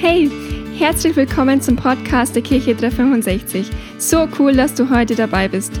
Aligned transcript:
Hey, 0.00 0.30
herzlich 0.78 1.16
willkommen 1.16 1.60
zum 1.60 1.74
Podcast 1.74 2.36
der 2.36 2.42
Kirche 2.42 2.72
365. 2.76 3.68
So 3.98 4.28
cool, 4.38 4.52
dass 4.52 4.72
du 4.72 4.88
heute 4.90 5.16
dabei 5.16 5.48
bist. 5.48 5.72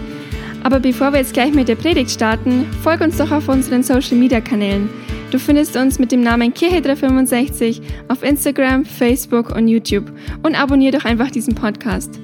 Aber 0.64 0.80
bevor 0.80 1.12
wir 1.12 1.20
jetzt 1.20 1.34
gleich 1.34 1.54
mit 1.54 1.68
der 1.68 1.76
Predigt 1.76 2.10
starten, 2.10 2.66
folg 2.82 3.00
uns 3.00 3.16
doch 3.16 3.30
auf 3.30 3.48
unseren 3.48 3.84
Social 3.84 4.16
Media 4.16 4.40
Kanälen. 4.40 4.90
Du 5.30 5.38
findest 5.38 5.76
uns 5.76 6.00
mit 6.00 6.10
dem 6.10 6.22
Namen 6.22 6.52
Kirche 6.52 6.82
365 6.82 7.80
auf 8.08 8.24
Instagram, 8.24 8.84
Facebook 8.84 9.54
und 9.54 9.68
YouTube 9.68 10.10
und 10.42 10.60
abonniere 10.60 10.98
doch 10.98 11.04
einfach 11.04 11.30
diesen 11.30 11.54
Podcast. 11.54 12.18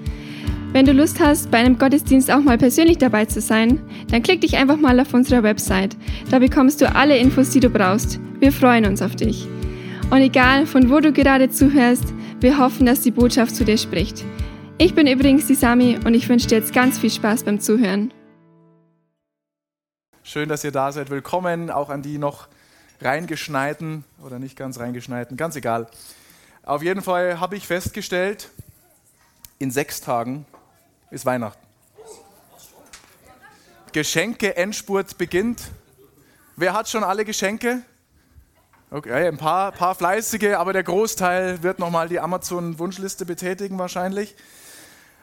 Wenn 0.73 0.87
du 0.87 0.93
Lust 0.93 1.21
hast, 1.21 1.53
bei 1.53 1.59
einem 1.59 1.79
Gottesdienst 1.79 2.29
auch 2.29 2.41
mal 2.41 2.59
persönlich 2.59 2.99
dabei 2.99 3.27
zu 3.27 3.41
sein, 3.41 3.79
dann 4.11 4.25
klick 4.25 4.41
dich 4.41 4.57
einfach 4.57 4.79
mal 4.79 4.99
auf 4.99 5.15
unserer 5.15 5.45
Website. 5.45 5.97
Da 6.29 6.41
bekommst 6.41 6.81
du 6.81 6.93
alle 6.93 7.17
Infos, 7.17 7.51
die 7.51 7.61
du 7.61 7.71
brauchst. 7.71 8.19
Wir 8.41 8.51
freuen 8.51 8.85
uns 8.85 9.01
auf 9.01 9.15
dich. 9.15 9.47
Und 10.11 10.21
egal, 10.21 10.67
von 10.67 10.91
wo 10.91 11.01
du 11.01 11.13
gerade 11.13 11.51
zuhörst, 11.51 12.05
wir 12.41 12.59
hoffen, 12.59 12.87
dass 12.87 13.01
die 13.01 13.11
Botschaft 13.11 13.57
zu 13.57 13.65
dir 13.65 13.79
spricht. 13.79 14.25
Ich 14.79 14.95
bin 14.95 15.07
übrigens 15.07 15.47
die 15.47 15.55
Sami 15.55 15.99
und 16.05 16.15
ich 16.15 16.29
wünsche 16.29 16.47
dir 16.47 16.59
jetzt 16.59 16.73
ganz 16.73 16.99
viel 16.99 17.11
Spaß 17.11 17.45
beim 17.45 17.61
Zuhören. 17.61 18.13
Schön, 20.23 20.49
dass 20.49 20.65
ihr 20.65 20.73
da 20.73 20.93
seid. 20.93 21.11
Willkommen 21.11 21.71
auch 21.71 21.91
an 21.91 22.03
die 22.03 22.19
noch 22.19 22.49
reingeschneiten 23.01 24.05
oder 24.25 24.39
nicht 24.39 24.57
ganz 24.57 24.79
reingeschneiten, 24.79 25.37
ganz 25.37 25.57
egal. 25.57 25.89
Auf 26.63 26.83
jeden 26.83 27.03
Fall 27.03 27.41
habe 27.41 27.57
ich 27.57 27.67
festgestellt, 27.67 28.51
in 29.59 29.71
sechs 29.71 30.01
Tagen 30.01 30.47
ist 31.11 31.27
Weihnachten. 31.27 31.65
Geschenke-Endspurt 33.93 35.19
beginnt. 35.19 35.71
Wer 36.57 36.73
hat 36.73 36.89
schon 36.89 37.05
alle 37.05 37.25
Geschenke? 37.25 37.83
Okay, 38.95 39.27
ein 39.27 39.39
paar, 39.39 39.73
paar 39.73 39.97
fleißige, 39.97 40.55
aber 40.55 40.73
der 40.73 40.85
Großteil 40.85 41.65
wird 41.65 41.81
nochmal 41.81 42.09
die 42.09 42.21
Amazon-Wunschliste 42.21 43.27
betätigen 43.27 43.77
wahrscheinlich. 43.77 44.37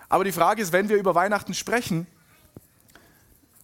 Aber 0.09 0.25
die 0.25 0.33
Frage 0.33 0.61
ist, 0.61 0.73
wenn 0.73 0.89
wir 0.89 0.97
über 0.97 1.16
Weihnachten 1.16 1.53
sprechen, 1.53 2.05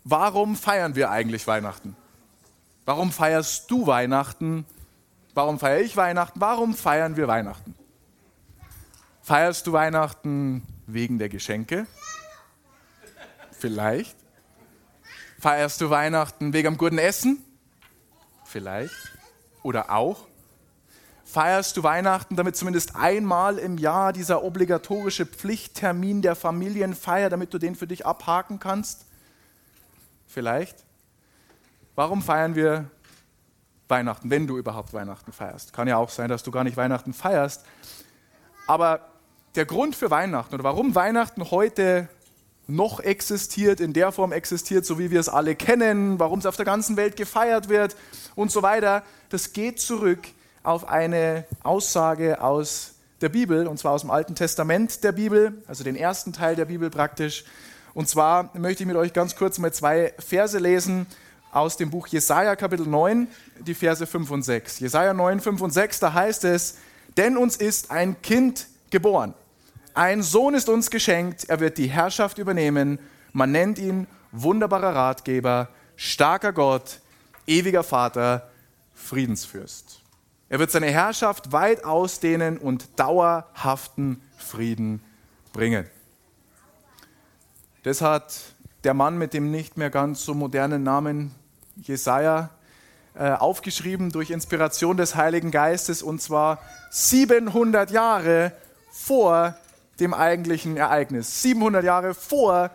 warum 0.05 0.55
feiern 0.55 0.95
wir 0.95 1.11
eigentlich 1.11 1.45
Weihnachten? 1.45 1.97
Warum 2.85 3.11
feierst 3.11 3.69
du 3.69 3.85
Weihnachten? 3.85 4.65
Warum 5.33 5.59
feiere 5.59 5.81
ich 5.81 5.97
Weihnachten? 5.97 6.39
Warum 6.39 6.73
feiern 6.73 7.17
wir 7.17 7.27
Weihnachten? 7.27 7.75
Feierst 9.23 9.67
du 9.67 9.73
Weihnachten 9.73 10.65
wegen 10.85 11.19
der 11.19 11.27
Geschenke? 11.27 11.85
Vielleicht. 13.51 14.15
Feierst 15.37 15.81
du 15.81 15.89
Weihnachten 15.89 16.53
wegen 16.53 16.75
dem 16.75 16.77
guten 16.77 16.97
Essen? 16.97 17.43
Vielleicht 18.45 19.16
oder 19.67 19.91
auch? 19.91 20.27
Feierst 21.25 21.75
du 21.75 21.83
Weihnachten, 21.83 22.37
damit 22.37 22.55
zumindest 22.55 22.95
einmal 22.95 23.57
im 23.57 23.77
Jahr 23.77 24.13
dieser 24.13 24.43
obligatorische 24.43 25.25
Pflichttermin 25.25 26.21
der 26.21 26.37
Familienfeier, 26.37 27.29
damit 27.29 27.53
du 27.53 27.57
den 27.57 27.75
für 27.75 27.85
dich 27.85 28.05
abhaken 28.05 28.61
kannst? 28.61 29.05
Vielleicht. 30.25 30.85
Warum 31.95 32.21
feiern 32.21 32.55
wir 32.55 32.89
Weihnachten, 33.89 34.29
wenn 34.29 34.47
du 34.47 34.57
überhaupt 34.57 34.93
Weihnachten 34.93 35.33
feierst? 35.33 35.73
Kann 35.73 35.89
ja 35.89 35.97
auch 35.97 36.11
sein, 36.11 36.29
dass 36.29 36.43
du 36.43 36.51
gar 36.51 36.63
nicht 36.63 36.77
Weihnachten 36.77 37.13
feierst. 37.13 37.65
Aber 38.67 39.01
der 39.55 39.65
Grund 39.65 39.97
für 39.97 40.09
Weihnachten 40.09 40.55
oder 40.55 40.63
warum 40.63 40.95
Weihnachten 40.95 41.51
heute 41.51 42.07
noch 42.67 42.99
existiert, 42.99 43.79
in 43.79 43.93
der 43.93 44.11
Form 44.11 44.31
existiert, 44.31 44.85
so 44.85 44.99
wie 44.99 45.09
wir 45.09 45.19
es 45.19 45.29
alle 45.29 45.55
kennen, 45.55 46.19
warum 46.19 46.39
es 46.39 46.45
auf 46.45 46.57
der 46.57 46.65
ganzen 46.65 46.97
Welt 46.97 47.15
gefeiert 47.15 47.69
wird 47.69 47.95
und 48.35 48.51
so 48.51 48.61
weiter, 48.61 49.03
das 49.29 49.53
geht 49.53 49.79
zurück 49.79 50.27
auf 50.63 50.87
eine 50.87 51.45
Aussage 51.63 52.41
aus 52.41 52.95
der 53.21 53.29
Bibel, 53.29 53.67
und 53.67 53.79
zwar 53.79 53.93
aus 53.93 54.01
dem 54.01 54.11
Alten 54.11 54.35
Testament 54.35 55.03
der 55.03 55.13
Bibel, 55.13 55.63
also 55.65 55.83
den 55.83 55.95
ersten 55.95 56.33
Teil 56.33 56.55
der 56.55 56.65
Bibel 56.65 56.89
praktisch. 56.89 57.45
Und 57.93 58.09
zwar 58.09 58.51
möchte 58.53 58.83
ich 58.83 58.87
mit 58.87 58.97
euch 58.97 59.13
ganz 59.13 59.35
kurz 59.35 59.57
mal 59.57 59.73
zwei 59.73 60.13
Verse 60.19 60.59
lesen 60.59 61.07
aus 61.51 61.77
dem 61.77 61.89
Buch 61.89 62.07
Jesaja 62.07 62.55
Kapitel 62.55 62.85
9, 62.85 63.27
die 63.65 63.73
Verse 63.73 64.05
5 64.05 64.29
und 64.29 64.43
6. 64.43 64.81
Jesaja 64.81 65.13
9, 65.13 65.39
5 65.39 65.61
und 65.61 65.71
6, 65.71 65.99
da 65.99 66.13
heißt 66.13 66.43
es, 66.43 66.75
denn 67.15 67.37
uns 67.37 67.55
ist 67.55 67.89
ein 67.89 68.21
Kind 68.21 68.67
geboren 68.91 69.33
ein 69.97 70.21
Sohn 70.21 70.53
ist 70.53 70.69
uns 70.69 70.91
geschenkt, 70.91 71.49
er 71.49 71.59
wird 71.59 71.79
die 71.79 71.87
Herrschaft 71.87 72.37
übernehmen. 72.37 72.99
Man 73.33 73.51
nennt 73.51 73.79
ihn 73.79 74.05
wunderbarer 74.31 74.93
Ratgeber, 74.93 75.69
starker 75.95 76.53
Gott, 76.53 76.99
ewiger 77.47 77.83
Vater, 77.83 78.47
Friedensfürst. 78.93 80.01
Er 80.49 80.59
wird 80.59 80.69
seine 80.69 80.91
Herrschaft 80.91 81.51
weit 81.51 81.83
ausdehnen 81.83 82.59
und 82.59 82.99
dauerhaften 82.99 84.21
Frieden 84.37 85.01
bringen. 85.51 85.87
Das 87.81 88.01
hat 88.01 88.39
der 88.83 88.93
Mann 88.93 89.17
mit 89.17 89.33
dem 89.33 89.49
nicht 89.49 89.77
mehr 89.77 89.89
ganz 89.89 90.23
so 90.23 90.35
modernen 90.35 90.83
Namen 90.83 91.33
Jesaja 91.75 92.51
äh, 93.15 93.31
aufgeschrieben 93.31 94.11
durch 94.11 94.29
Inspiration 94.29 94.95
des 94.95 95.15
Heiligen 95.15 95.49
Geistes 95.49 96.03
und 96.03 96.21
zwar 96.21 96.61
700 96.91 97.89
Jahre 97.89 98.51
vor 98.91 99.55
dem 99.99 100.13
eigentlichen 100.13 100.77
Ereignis. 100.77 101.41
700 101.41 101.83
Jahre 101.83 102.13
vor 102.13 102.71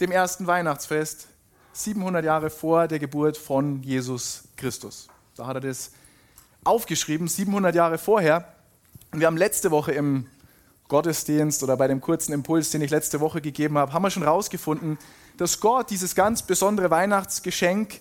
dem 0.00 0.10
ersten 0.10 0.46
Weihnachtsfest, 0.46 1.28
700 1.72 2.24
Jahre 2.24 2.50
vor 2.50 2.88
der 2.88 2.98
Geburt 2.98 3.36
von 3.36 3.82
Jesus 3.82 4.44
Christus. 4.56 5.08
Da 5.36 5.46
hat 5.46 5.56
er 5.56 5.60
das 5.60 5.92
aufgeschrieben, 6.64 7.28
700 7.28 7.74
Jahre 7.74 7.98
vorher. 7.98 8.46
Und 9.10 9.20
wir 9.20 9.26
haben 9.26 9.36
letzte 9.36 9.70
Woche 9.70 9.92
im 9.92 10.26
Gottesdienst 10.88 11.62
oder 11.62 11.76
bei 11.76 11.88
dem 11.88 12.00
kurzen 12.00 12.32
Impuls, 12.32 12.70
den 12.70 12.82
ich 12.82 12.90
letzte 12.90 13.20
Woche 13.20 13.40
gegeben 13.40 13.78
habe, 13.78 13.92
haben 13.92 14.02
wir 14.02 14.10
schon 14.10 14.24
herausgefunden, 14.24 14.98
dass 15.38 15.60
Gott 15.60 15.88
dieses 15.90 16.14
ganz 16.14 16.42
besondere 16.42 16.90
Weihnachtsgeschenk, 16.90 18.00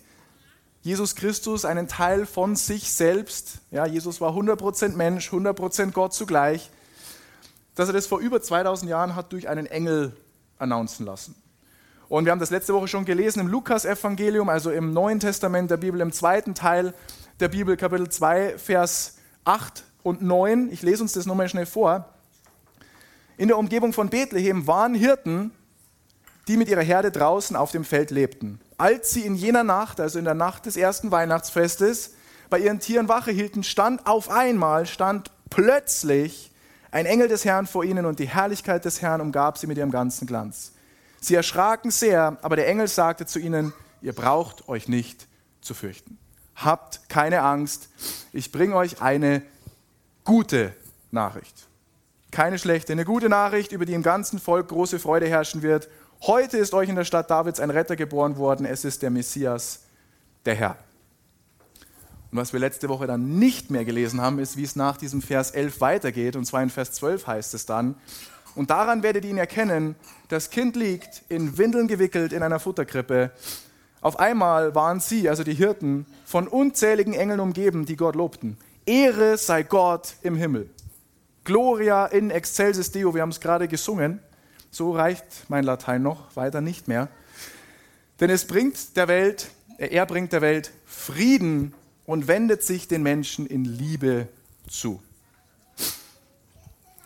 Jesus 0.82 1.16
Christus, 1.16 1.64
einen 1.64 1.88
Teil 1.88 2.26
von 2.26 2.56
sich 2.56 2.92
selbst, 2.92 3.60
ja, 3.72 3.86
Jesus 3.86 4.20
war 4.20 4.34
100% 4.34 4.90
Mensch, 4.90 5.30
100% 5.32 5.92
Gott 5.92 6.14
zugleich, 6.14 6.70
dass 7.76 7.90
er 7.90 7.94
das 7.94 8.08
vor 8.08 8.20
über 8.20 8.42
2000 8.42 8.90
Jahren 8.90 9.16
hat 9.16 9.32
durch 9.32 9.48
einen 9.48 9.66
Engel 9.66 10.16
announcen 10.58 11.06
lassen. 11.06 11.36
Und 12.10 12.26
wir 12.26 12.32
haben 12.34 12.40
das 12.40 12.50
letzte 12.50 12.74
Woche 12.74 12.90
schon 12.90 13.06
gelesen 13.06 13.40
im 13.40 13.48
Lukas-Evangelium, 13.48 14.50
also 14.50 14.70
im 14.70 14.92
Neuen 14.92 15.20
Testament 15.22 15.72
der 15.72 15.78
Bibel, 15.78 16.02
im 16.02 16.12
zweiten 16.12 16.54
Teil 16.54 16.94
der 17.40 17.48
Bibel, 17.48 17.78
Kapitel 17.78 18.10
2, 18.10 18.58
Vers 18.58 19.18
8 19.46 19.84
und 20.04 20.22
9. 20.22 20.72
Ich 20.72 20.82
lese 20.82 21.04
uns 21.04 21.14
das 21.14 21.26
nochmal 21.26 21.48
schnell 21.48 21.66
vor. 21.66 22.10
In 23.38 23.48
der 23.48 23.58
Umgebung 23.58 23.94
von 23.94 24.10
Bethlehem 24.10 24.68
waren 24.68 24.94
Hirten, 24.94 25.52
die 26.48 26.58
mit 26.58 26.68
ihrer 26.68 26.82
Herde 26.82 27.12
draußen 27.12 27.56
auf 27.56 27.72
dem 27.72 27.86
Feld 27.86 28.12
lebten. 28.12 28.60
Als 28.78 29.12
sie 29.12 29.22
in 29.22 29.36
jener 29.36 29.64
Nacht, 29.64 30.00
also 30.00 30.20
in 30.20 30.26
der 30.26 30.34
Nacht 30.34 30.66
des 30.66 30.76
ersten 30.76 31.12
Weihnachtsfestes, 31.12 32.16
bei 32.50 32.60
ihren 32.60 32.80
Tieren 32.80 33.08
Wache 33.08 33.32
hielten, 33.32 33.64
stand 33.64 34.06
auf 34.06 34.30
einmal, 34.30 34.86
stand 34.86 35.32
plötzlich 35.50 36.51
ein 36.92 37.06
Engel 37.06 37.30
des 37.30 37.46
Herrn 37.46 37.68
vor 37.68 37.84
ihnen 37.84 38.06
und 38.06 38.20
die 38.20 38.28
Herrlichkeit 38.28 38.86
des 38.86 39.02
Herrn 39.02 39.22
umgab 39.22 39.58
sie 39.58 39.68
mit 39.68 39.78
ihrem 39.78 39.92
ganzen 39.92 40.28
Glanz. 40.28 40.74
Sie 41.22 41.36
erschraken 41.36 41.90
sehr, 41.90 42.38
aber 42.42 42.58
der 42.58 42.68
Engel 42.68 42.88
sagte 42.88 43.26
zu 43.26 43.40
ihnen, 43.40 43.74
ihr 44.02 44.14
braucht 44.14 44.68
euch 44.68 44.88
nicht 44.88 45.28
zu 45.62 45.74
fürchten. 45.74 46.18
Habt 46.56 47.08
keine 47.10 47.42
Angst, 47.42 47.90
ich 48.34 48.52
bringe 48.52 48.76
euch 48.76 49.02
eine 49.02 49.42
gute 50.26 50.76
Nachricht. 51.12 51.68
Keine 52.32 52.60
schlechte, 52.60 52.94
eine 52.94 53.06
gute 53.06 53.30
Nachricht, 53.30 53.72
über 53.72 53.86
die 53.86 53.94
im 53.94 54.04
ganzen 54.04 54.40
Volk 54.40 54.70
große 54.70 55.00
Freude 55.00 55.28
herrschen 55.28 55.62
wird. 55.62 55.90
Heute 56.22 56.58
ist 56.58 56.74
euch 56.74 56.90
in 56.90 56.96
der 56.96 57.04
Stadt 57.04 57.30
Davids 57.30 57.60
ein 57.60 57.70
Retter 57.70 57.96
geboren 57.96 58.38
worden, 58.38 58.66
es 58.66 58.86
ist 58.86 59.02
der 59.02 59.10
Messias, 59.10 59.82
der 60.46 60.56
Herr. 60.56 60.78
Und 62.32 62.38
was 62.38 62.54
wir 62.54 62.60
letzte 62.62 62.88
Woche 62.88 63.08
dann 63.08 63.40
nicht 63.40 63.72
mehr 63.72 63.84
gelesen 63.84 64.22
haben, 64.22 64.40
ist, 64.40 64.56
wie 64.56 64.64
es 64.64 64.78
nach 64.78 64.96
diesem 64.96 65.22
Vers 65.22 65.52
11 65.52 65.82
weitergeht. 65.82 66.36
Und 66.38 66.46
zwar 66.46 66.64
in 66.64 66.70
Vers 66.70 66.94
12 66.94 67.28
heißt 67.28 67.54
es 67.54 67.66
dann, 67.66 67.96
und 68.56 68.70
daran 68.70 69.04
werdet 69.04 69.24
ihr 69.24 69.32
ihn 69.32 69.38
erkennen, 69.38 69.96
das 70.28 70.50
Kind 70.50 70.76
liegt 70.76 71.24
in 71.30 71.58
Windeln 71.58 71.88
gewickelt 71.88 72.34
in 72.34 72.44
einer 72.44 72.60
Futterkrippe. 72.60 73.32
Auf 74.02 74.20
einmal 74.20 74.76
waren 74.76 75.00
sie, 75.00 75.30
also 75.30 75.44
die 75.44 75.54
Hirten, 75.54 76.06
von 76.26 76.48
unzähligen 76.48 77.14
Engeln 77.14 77.40
umgeben, 77.40 77.86
die 77.86 77.96
Gott 77.96 78.16
lobten. 78.16 78.58
Ehre 78.86 79.38
sei 79.38 79.64
Gott 79.64 80.16
im 80.22 80.36
Himmel. 80.36 80.70
Gloria 81.44 82.06
in 82.08 82.30
excelsis 82.30 82.92
Deo, 82.92 83.14
wir 83.14 83.22
haben 83.22 83.30
es 83.30 83.40
gerade 83.40 83.68
gesungen. 83.68 84.20
So 84.70 84.92
reicht 84.92 85.26
mein 85.50 85.64
Latein 85.64 86.02
noch, 86.02 86.36
weiter 86.36 86.62
nicht 86.62 86.88
mehr. 86.88 87.10
Denn 88.20 88.30
es 88.30 88.46
bringt 88.46 88.96
der 88.96 89.08
Welt, 89.08 89.50
er 89.78 90.06
bringt 90.06 90.34
der 90.34 90.42
Welt 90.42 90.72
Frieden 90.86 91.74
und 92.12 92.28
wendet 92.28 92.62
sich 92.62 92.90
den 92.90 93.04
Menschen 93.04 93.46
in 93.46 93.64
Liebe 93.64 94.28
zu. 94.68 95.02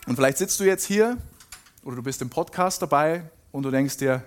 Und 0.07 0.15
vielleicht 0.15 0.39
sitzt 0.39 0.59
du 0.59 0.63
jetzt 0.63 0.83
hier 0.83 1.19
oder 1.83 1.97
du 1.97 2.01
bist 2.01 2.23
im 2.23 2.31
Podcast 2.31 2.81
dabei 2.81 3.29
und 3.51 3.61
du 3.61 3.69
denkst 3.69 3.97
dir, 3.97 4.23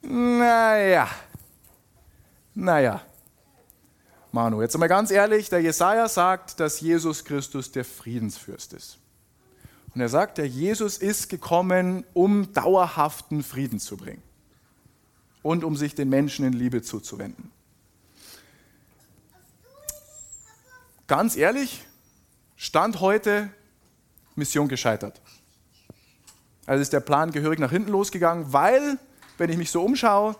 naja, 0.00 1.10
naja, 2.54 3.02
Manu, 4.32 4.62
jetzt 4.62 4.74
einmal 4.74 4.88
ganz 4.88 5.10
ehrlich, 5.10 5.50
der 5.50 5.60
Jesaja 5.60 6.08
sagt, 6.08 6.58
dass 6.58 6.80
Jesus 6.80 7.26
Christus 7.26 7.70
der 7.70 7.84
Friedensfürst 7.84 8.72
ist. 8.72 8.96
Und 9.94 10.00
er 10.00 10.08
sagt, 10.08 10.38
der 10.38 10.48
Jesus 10.48 10.96
ist 10.96 11.28
gekommen, 11.28 12.02
um 12.14 12.50
dauerhaften 12.54 13.42
Frieden 13.42 13.78
zu 13.78 13.98
bringen 13.98 14.22
und 15.42 15.64
um 15.64 15.76
sich 15.76 15.94
den 15.94 16.08
Menschen 16.08 16.46
in 16.46 16.54
Liebe 16.54 16.80
zuzuwenden. 16.80 17.52
Ganz 21.06 21.36
ehrlich, 21.36 21.84
Stand 22.56 23.00
heute, 23.00 23.48
Mission 24.34 24.68
gescheitert. 24.68 25.20
Also 26.66 26.82
ist 26.82 26.92
der 26.92 27.00
Plan 27.00 27.30
gehörig 27.30 27.60
nach 27.60 27.70
hinten 27.70 27.92
losgegangen, 27.92 28.52
weil, 28.52 28.98
wenn 29.38 29.50
ich 29.50 29.56
mich 29.56 29.70
so 29.70 29.84
umschaue, 29.84 30.34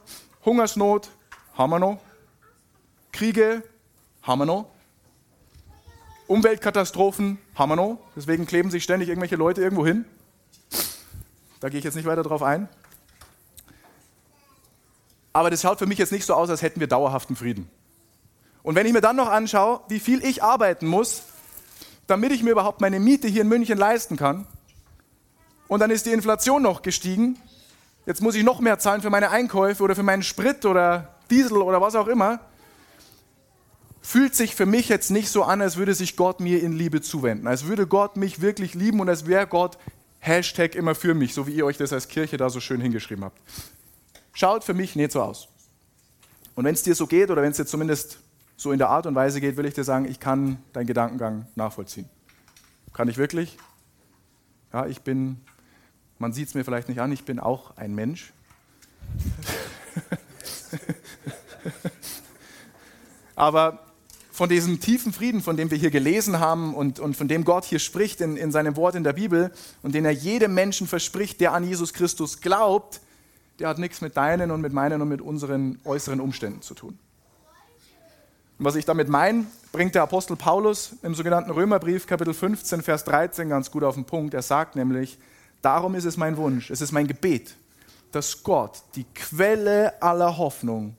Hungersnot 0.44 1.10
haben 1.54 1.70
wir 1.70 1.78
noch, 1.78 2.00
Kriege 3.12 3.62
haben 4.22 4.40
wir 4.40 4.46
noch, 4.46 4.68
Umweltkatastrophen 6.26 7.38
haben 7.54 7.68
wir 7.70 7.76
noch, 7.76 8.00
deswegen 8.16 8.44
kleben 8.44 8.72
sich 8.72 8.82
ständig 8.82 9.08
irgendwelche 9.08 9.36
Leute 9.36 9.62
irgendwo 9.62 9.86
hin. 9.86 10.04
Da 11.60 11.68
gehe 11.68 11.78
ich 11.78 11.84
jetzt 11.84 11.94
nicht 11.94 12.06
weiter 12.06 12.24
drauf 12.24 12.42
ein. 12.42 12.68
Aber 15.32 15.50
das 15.50 15.62
schaut 15.62 15.78
für 15.78 15.86
mich 15.86 15.98
jetzt 15.98 16.12
nicht 16.12 16.26
so 16.26 16.34
aus, 16.34 16.50
als 16.50 16.62
hätten 16.62 16.80
wir 16.80 16.88
dauerhaften 16.88 17.36
Frieden. 17.36 17.70
Und 18.66 18.74
wenn 18.74 18.84
ich 18.84 18.92
mir 18.92 19.00
dann 19.00 19.14
noch 19.14 19.28
anschaue, 19.28 19.82
wie 19.86 20.00
viel 20.00 20.24
ich 20.24 20.42
arbeiten 20.42 20.88
muss, 20.88 21.22
damit 22.08 22.32
ich 22.32 22.42
mir 22.42 22.50
überhaupt 22.50 22.80
meine 22.80 22.98
Miete 22.98 23.28
hier 23.28 23.42
in 23.42 23.48
München 23.48 23.78
leisten 23.78 24.16
kann, 24.16 24.44
und 25.68 25.78
dann 25.78 25.92
ist 25.92 26.04
die 26.04 26.10
Inflation 26.10 26.62
noch 26.62 26.82
gestiegen, 26.82 27.38
jetzt 28.06 28.22
muss 28.22 28.34
ich 28.34 28.42
noch 28.42 28.58
mehr 28.58 28.80
zahlen 28.80 29.02
für 29.02 29.10
meine 29.10 29.30
Einkäufe 29.30 29.84
oder 29.84 29.94
für 29.94 30.02
meinen 30.02 30.24
Sprit 30.24 30.64
oder 30.64 31.14
Diesel 31.30 31.58
oder 31.58 31.80
was 31.80 31.94
auch 31.94 32.08
immer, 32.08 32.40
fühlt 34.02 34.34
sich 34.34 34.56
für 34.56 34.66
mich 34.66 34.88
jetzt 34.88 35.12
nicht 35.12 35.28
so 35.28 35.44
an, 35.44 35.60
als 35.62 35.76
würde 35.76 35.94
sich 35.94 36.16
Gott 36.16 36.40
mir 36.40 36.60
in 36.60 36.72
Liebe 36.72 37.00
zuwenden, 37.00 37.46
als 37.46 37.66
würde 37.66 37.86
Gott 37.86 38.16
mich 38.16 38.40
wirklich 38.40 38.74
lieben 38.74 38.98
und 38.98 39.08
als 39.08 39.28
wäre 39.28 39.46
Gott 39.46 39.78
Hashtag 40.18 40.74
immer 40.74 40.96
für 40.96 41.14
mich, 41.14 41.34
so 41.34 41.46
wie 41.46 41.52
ihr 41.52 41.66
euch 41.66 41.76
das 41.76 41.92
als 41.92 42.08
Kirche 42.08 42.36
da 42.36 42.50
so 42.50 42.58
schön 42.58 42.80
hingeschrieben 42.80 43.22
habt. 43.22 43.40
Schaut 44.32 44.64
für 44.64 44.74
mich 44.74 44.96
nicht 44.96 45.12
so 45.12 45.22
aus. 45.22 45.46
Und 46.56 46.64
wenn 46.64 46.74
es 46.74 46.82
dir 46.82 46.96
so 46.96 47.06
geht 47.06 47.30
oder 47.30 47.42
wenn 47.42 47.52
es 47.52 47.58
dir 47.58 47.66
zumindest 47.66 48.18
so 48.56 48.72
in 48.72 48.78
der 48.78 48.88
Art 48.88 49.06
und 49.06 49.14
Weise 49.14 49.40
geht, 49.40 49.56
will 49.56 49.66
ich 49.66 49.74
dir 49.74 49.84
sagen, 49.84 50.06
ich 50.06 50.18
kann 50.20 50.58
deinen 50.72 50.86
Gedankengang 50.86 51.46
nachvollziehen. 51.54 52.08
Kann 52.92 53.08
ich 53.08 53.18
wirklich? 53.18 53.58
Ja, 54.72 54.86
ich 54.86 55.02
bin, 55.02 55.40
man 56.18 56.32
sieht 56.32 56.48
es 56.48 56.54
mir 56.54 56.64
vielleicht 56.64 56.88
nicht 56.88 57.00
an, 57.00 57.12
ich 57.12 57.24
bin 57.24 57.38
auch 57.38 57.76
ein 57.76 57.94
Mensch. 57.94 58.32
Aber 63.36 63.86
von 64.32 64.48
diesem 64.48 64.80
tiefen 64.80 65.12
Frieden, 65.12 65.42
von 65.42 65.56
dem 65.56 65.70
wir 65.70 65.78
hier 65.78 65.90
gelesen 65.90 66.40
haben 66.40 66.74
und, 66.74 67.00
und 67.00 67.16
von 67.16 67.28
dem 67.28 67.44
Gott 67.44 67.64
hier 67.64 67.78
spricht 67.78 68.20
in, 68.20 68.36
in 68.36 68.52
seinem 68.52 68.76
Wort 68.76 68.94
in 68.94 69.04
der 69.04 69.14
Bibel 69.14 69.50
und 69.82 69.94
den 69.94 70.04
er 70.04 70.10
jedem 70.10 70.54
Menschen 70.54 70.86
verspricht, 70.86 71.40
der 71.40 71.52
an 71.52 71.64
Jesus 71.64 71.92
Christus 71.92 72.40
glaubt, 72.40 73.00
der 73.58 73.68
hat 73.68 73.78
nichts 73.78 74.00
mit 74.00 74.16
deinen 74.16 74.50
und 74.50 74.60
mit 74.60 74.72
meinen 74.72 75.00
und 75.00 75.08
mit 75.08 75.22
unseren 75.22 75.78
äußeren 75.84 76.20
Umständen 76.20 76.60
zu 76.62 76.74
tun. 76.74 76.98
Und 78.58 78.64
was 78.64 78.76
ich 78.76 78.86
damit 78.86 79.08
meine, 79.08 79.44
bringt 79.70 79.94
der 79.94 80.02
Apostel 80.02 80.36
Paulus 80.36 80.94
im 81.02 81.14
sogenannten 81.14 81.50
Römerbrief 81.50 82.06
Kapitel 82.06 82.32
15, 82.32 82.82
Vers 82.82 83.04
13 83.04 83.50
ganz 83.50 83.70
gut 83.70 83.84
auf 83.84 83.96
den 83.96 84.06
Punkt. 84.06 84.32
Er 84.32 84.42
sagt 84.42 84.76
nämlich, 84.76 85.18
darum 85.60 85.94
ist 85.94 86.06
es 86.06 86.16
mein 86.16 86.38
Wunsch, 86.38 86.70
es 86.70 86.80
ist 86.80 86.92
mein 86.92 87.06
Gebet, 87.06 87.54
dass 88.12 88.42
Gott, 88.42 88.82
die 88.94 89.04
Quelle 89.14 90.00
aller 90.00 90.38
Hoffnung, 90.38 90.96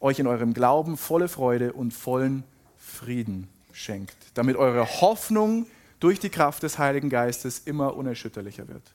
euch 0.00 0.20
in 0.20 0.28
eurem 0.28 0.54
Glauben 0.54 0.96
volle 0.96 1.26
Freude 1.26 1.72
und 1.72 1.92
vollen 1.92 2.44
Frieden 2.76 3.48
schenkt, 3.72 4.16
damit 4.34 4.56
eure 4.56 5.00
Hoffnung 5.00 5.66
durch 5.98 6.20
die 6.20 6.30
Kraft 6.30 6.62
des 6.62 6.78
Heiligen 6.78 7.10
Geistes 7.10 7.62
immer 7.64 7.96
unerschütterlicher 7.96 8.68
wird. 8.68 8.94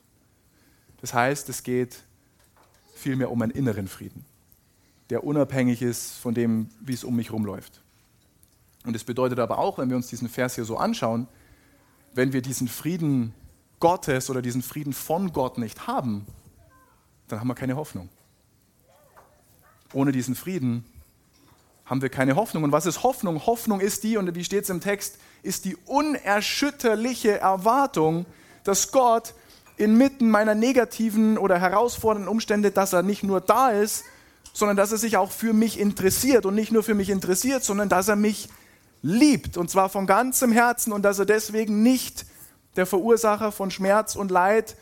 Das 1.02 1.12
heißt, 1.12 1.50
es 1.50 1.62
geht 1.62 1.98
vielmehr 2.94 3.30
um 3.30 3.42
einen 3.42 3.52
inneren 3.52 3.86
Frieden, 3.86 4.24
der 5.10 5.24
unabhängig 5.24 5.82
ist 5.82 6.12
von 6.18 6.34
dem, 6.34 6.68
wie 6.80 6.94
es 6.94 7.04
um 7.04 7.16
mich 7.16 7.32
rumläuft. 7.32 7.82
Und 8.84 8.94
es 8.96 9.04
bedeutet 9.04 9.38
aber 9.38 9.58
auch, 9.58 9.78
wenn 9.78 9.88
wir 9.88 9.96
uns 9.96 10.08
diesen 10.08 10.28
Vers 10.28 10.54
hier 10.54 10.64
so 10.64 10.76
anschauen, 10.76 11.26
wenn 12.14 12.32
wir 12.32 12.42
diesen 12.42 12.68
Frieden 12.68 13.34
Gottes 13.80 14.30
oder 14.30 14.42
diesen 14.42 14.62
Frieden 14.62 14.92
von 14.92 15.32
Gott 15.32 15.58
nicht 15.58 15.86
haben, 15.86 16.26
dann 17.28 17.40
haben 17.40 17.48
wir 17.48 17.54
keine 17.54 17.76
Hoffnung. 17.76 18.08
Ohne 19.92 20.12
diesen 20.12 20.34
Frieden 20.34 20.84
haben 21.84 22.02
wir 22.02 22.08
keine 22.08 22.36
Hoffnung. 22.36 22.64
Und 22.64 22.72
was 22.72 22.86
ist 22.86 23.02
Hoffnung? 23.02 23.46
Hoffnung 23.46 23.80
ist 23.80 24.04
die, 24.04 24.16
und 24.16 24.34
wie 24.34 24.44
steht 24.44 24.64
es 24.64 24.70
im 24.70 24.80
Text, 24.80 25.18
ist 25.42 25.64
die 25.64 25.76
unerschütterliche 25.86 27.38
Erwartung, 27.38 28.26
dass 28.64 28.90
Gott 28.92 29.34
inmitten 29.76 30.30
meiner 30.30 30.54
negativen 30.54 31.36
oder 31.36 31.58
herausfordernden 31.58 32.28
Umstände, 32.28 32.70
dass 32.70 32.92
er 32.92 33.02
nicht 33.02 33.22
nur 33.22 33.40
da 33.40 33.70
ist, 33.70 34.04
sondern 34.52 34.76
dass 34.76 34.92
er 34.92 34.98
sich 34.98 35.16
auch 35.16 35.32
für 35.32 35.52
mich 35.52 35.78
interessiert 35.78 36.46
und 36.46 36.54
nicht 36.54 36.72
nur 36.72 36.82
für 36.82 36.94
mich 36.94 37.10
interessiert, 37.10 37.64
sondern 37.64 37.88
dass 37.88 38.08
er 38.08 38.16
mich 38.16 38.48
liebt 39.02 39.56
und 39.56 39.70
zwar 39.70 39.88
von 39.88 40.06
ganzem 40.06 40.52
Herzen 40.52 40.92
und 40.92 41.02
dass 41.02 41.18
er 41.18 41.26
deswegen 41.26 41.82
nicht 41.82 42.26
der 42.76 42.86
Verursacher 42.86 43.52
von 43.52 43.70
Schmerz 43.70 44.16
und 44.16 44.30
Leid 44.30 44.76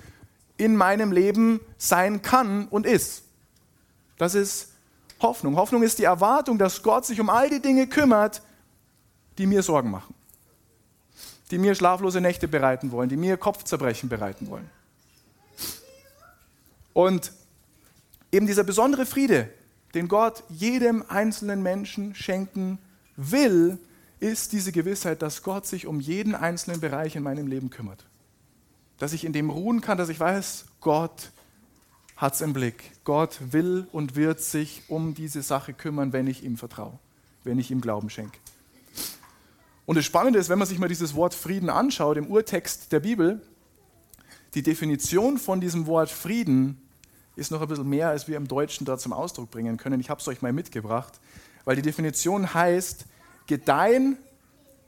in 0.57 0.77
meinem 0.77 1.13
Leben 1.13 1.61
sein 1.79 2.23
kann 2.23 2.69
und 2.69 2.87
ist. 2.87 3.25
Das 4.19 4.35
ist 4.35 4.69
Hoffnung. 5.21 5.57
Hoffnung 5.57 5.83
ist 5.83 5.99
die 5.99 6.05
Erwartung, 6.05 6.59
dass 6.59 6.83
Gott 6.83 7.07
sich 7.07 7.21
um 7.21 7.31
all 7.31 7.49
die 7.49 7.61
Dinge 7.61 7.87
kümmert, 7.87 8.43
die 9.39 9.47
mir 9.47 9.63
Sorgen 9.63 9.91
machen, 9.91 10.15
die 11.51 11.59
mir 11.59 11.75
schlaflose 11.75 12.21
Nächte 12.21 12.49
bereiten 12.49 12.93
wollen, 12.93 13.09
die 13.09 13.17
mir 13.17 13.37
Kopfzerbrechen 13.37 14.09
bereiten 14.09 14.49
wollen. 14.51 14.69
Und 16.93 17.33
eben 18.33 18.47
dieser 18.47 18.65
besondere 18.65 19.07
Friede, 19.07 19.51
den 19.95 20.09
Gott 20.09 20.43
jedem 20.49 21.05
einzelnen 21.09 21.63
Menschen 21.63 22.15
schenken 22.15 22.79
will, 23.17 23.79
ist 24.21 24.53
diese 24.53 24.73
Gewissheit, 24.73 25.21
dass 25.21 25.43
Gott 25.43 25.67
sich 25.67 25.87
um 25.87 26.01
jeden 26.01 26.35
einzelnen 26.35 26.81
Bereich 26.81 27.15
in 27.15 27.23
meinem 27.23 27.47
Leben 27.47 27.71
kümmert. 27.71 28.07
Dass 28.99 29.13
ich 29.13 29.25
in 29.25 29.33
dem 29.33 29.51
ruhen 29.51 29.81
kann, 29.81 29.99
dass 29.99 30.09
ich 30.09 30.19
weiß, 30.19 30.65
Gott 30.81 31.31
hat 32.17 32.35
es 32.35 32.41
im 32.41 32.53
Blick. 32.53 32.93
Gott 33.05 33.39
will 33.51 33.87
und 33.93 34.15
wird 34.15 34.41
sich 34.41 34.83
um 34.89 35.15
diese 35.15 35.43
Sache 35.43 35.73
kümmern, 35.73 36.13
wenn 36.13 36.27
ich 36.27 36.45
ihm 36.45 36.57
vertraue, 36.57 36.99
wenn 37.43 37.59
ich 37.59 37.71
ihm 37.71 37.81
Glauben 37.81 38.11
schenke. 38.11 38.39
Und 39.85 39.97
das 39.97 40.05
Spannende 40.05 40.39
ist, 40.39 40.49
wenn 40.49 40.59
man 40.59 40.69
sich 40.69 40.79
mal 40.79 40.89
dieses 40.89 41.15
Wort 41.15 41.35
Frieden 41.35 41.69
anschaut, 41.69 42.17
im 42.17 42.29
Urtext 42.29 42.93
der 42.93 43.01
Bibel, 43.01 43.43
die 44.55 44.63
Definition 44.63 45.39
von 45.39 45.61
diesem 45.61 45.87
Wort 45.87 46.11
Frieden 46.11 46.81
ist 47.37 47.51
noch 47.51 47.63
ein 47.63 47.69
bisschen 47.69 47.89
mehr, 47.89 48.09
als 48.09 48.29
wir 48.29 48.37
im 48.37 48.49
Deutschen 48.49 48.85
da 48.85 48.99
zum 48.99 49.13
Ausdruck 49.13 49.51
bringen 49.51 49.77
können. 49.77 50.01
Ich 50.01 50.11
habe 50.11 50.21
es 50.21 50.29
euch 50.29 50.43
mal 50.43 50.53
mitgebracht, 50.53 51.21
weil 51.65 51.77
die 51.77 51.83
Definition 51.83 52.53
heißt 52.53 53.07
Gedeihen 53.47 54.19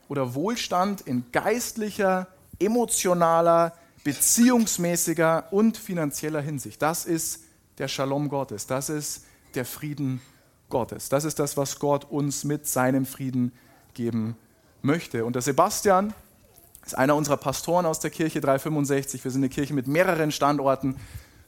oder 0.08 0.34
Wohlstand 0.34 1.00
in 1.00 1.24
geistlicher, 1.32 2.28
emotionaler, 2.58 3.72
beziehungsmäßiger 4.04 5.52
und 5.52 5.76
finanzieller 5.76 6.40
Hinsicht. 6.40 6.82
Das 6.82 7.06
ist 7.06 7.40
der 7.78 7.88
Shalom 7.88 8.28
Gottes, 8.28 8.66
das 8.66 8.90
ist 8.90 9.24
der 9.54 9.64
Frieden 9.64 10.20
Gottes. 10.68 11.08
Das 11.08 11.24
ist 11.24 11.38
das, 11.38 11.56
was 11.56 11.78
Gott 11.78 12.04
uns 12.10 12.44
mit 12.44 12.66
seinem 12.66 13.06
Frieden 13.06 13.52
geben 13.94 14.36
möchte. 14.82 15.24
Und 15.24 15.34
der 15.34 15.42
Sebastian 15.42 16.12
ist 16.84 16.96
einer 16.96 17.14
unserer 17.14 17.36
Pastoren 17.36 17.86
aus 17.86 18.00
der 18.00 18.10
Kirche 18.10 18.40
365. 18.40 19.24
Wir 19.24 19.30
sind 19.30 19.40
eine 19.40 19.48
Kirche 19.48 19.72
mit 19.74 19.86
mehreren 19.86 20.32
Standorten. 20.32 20.96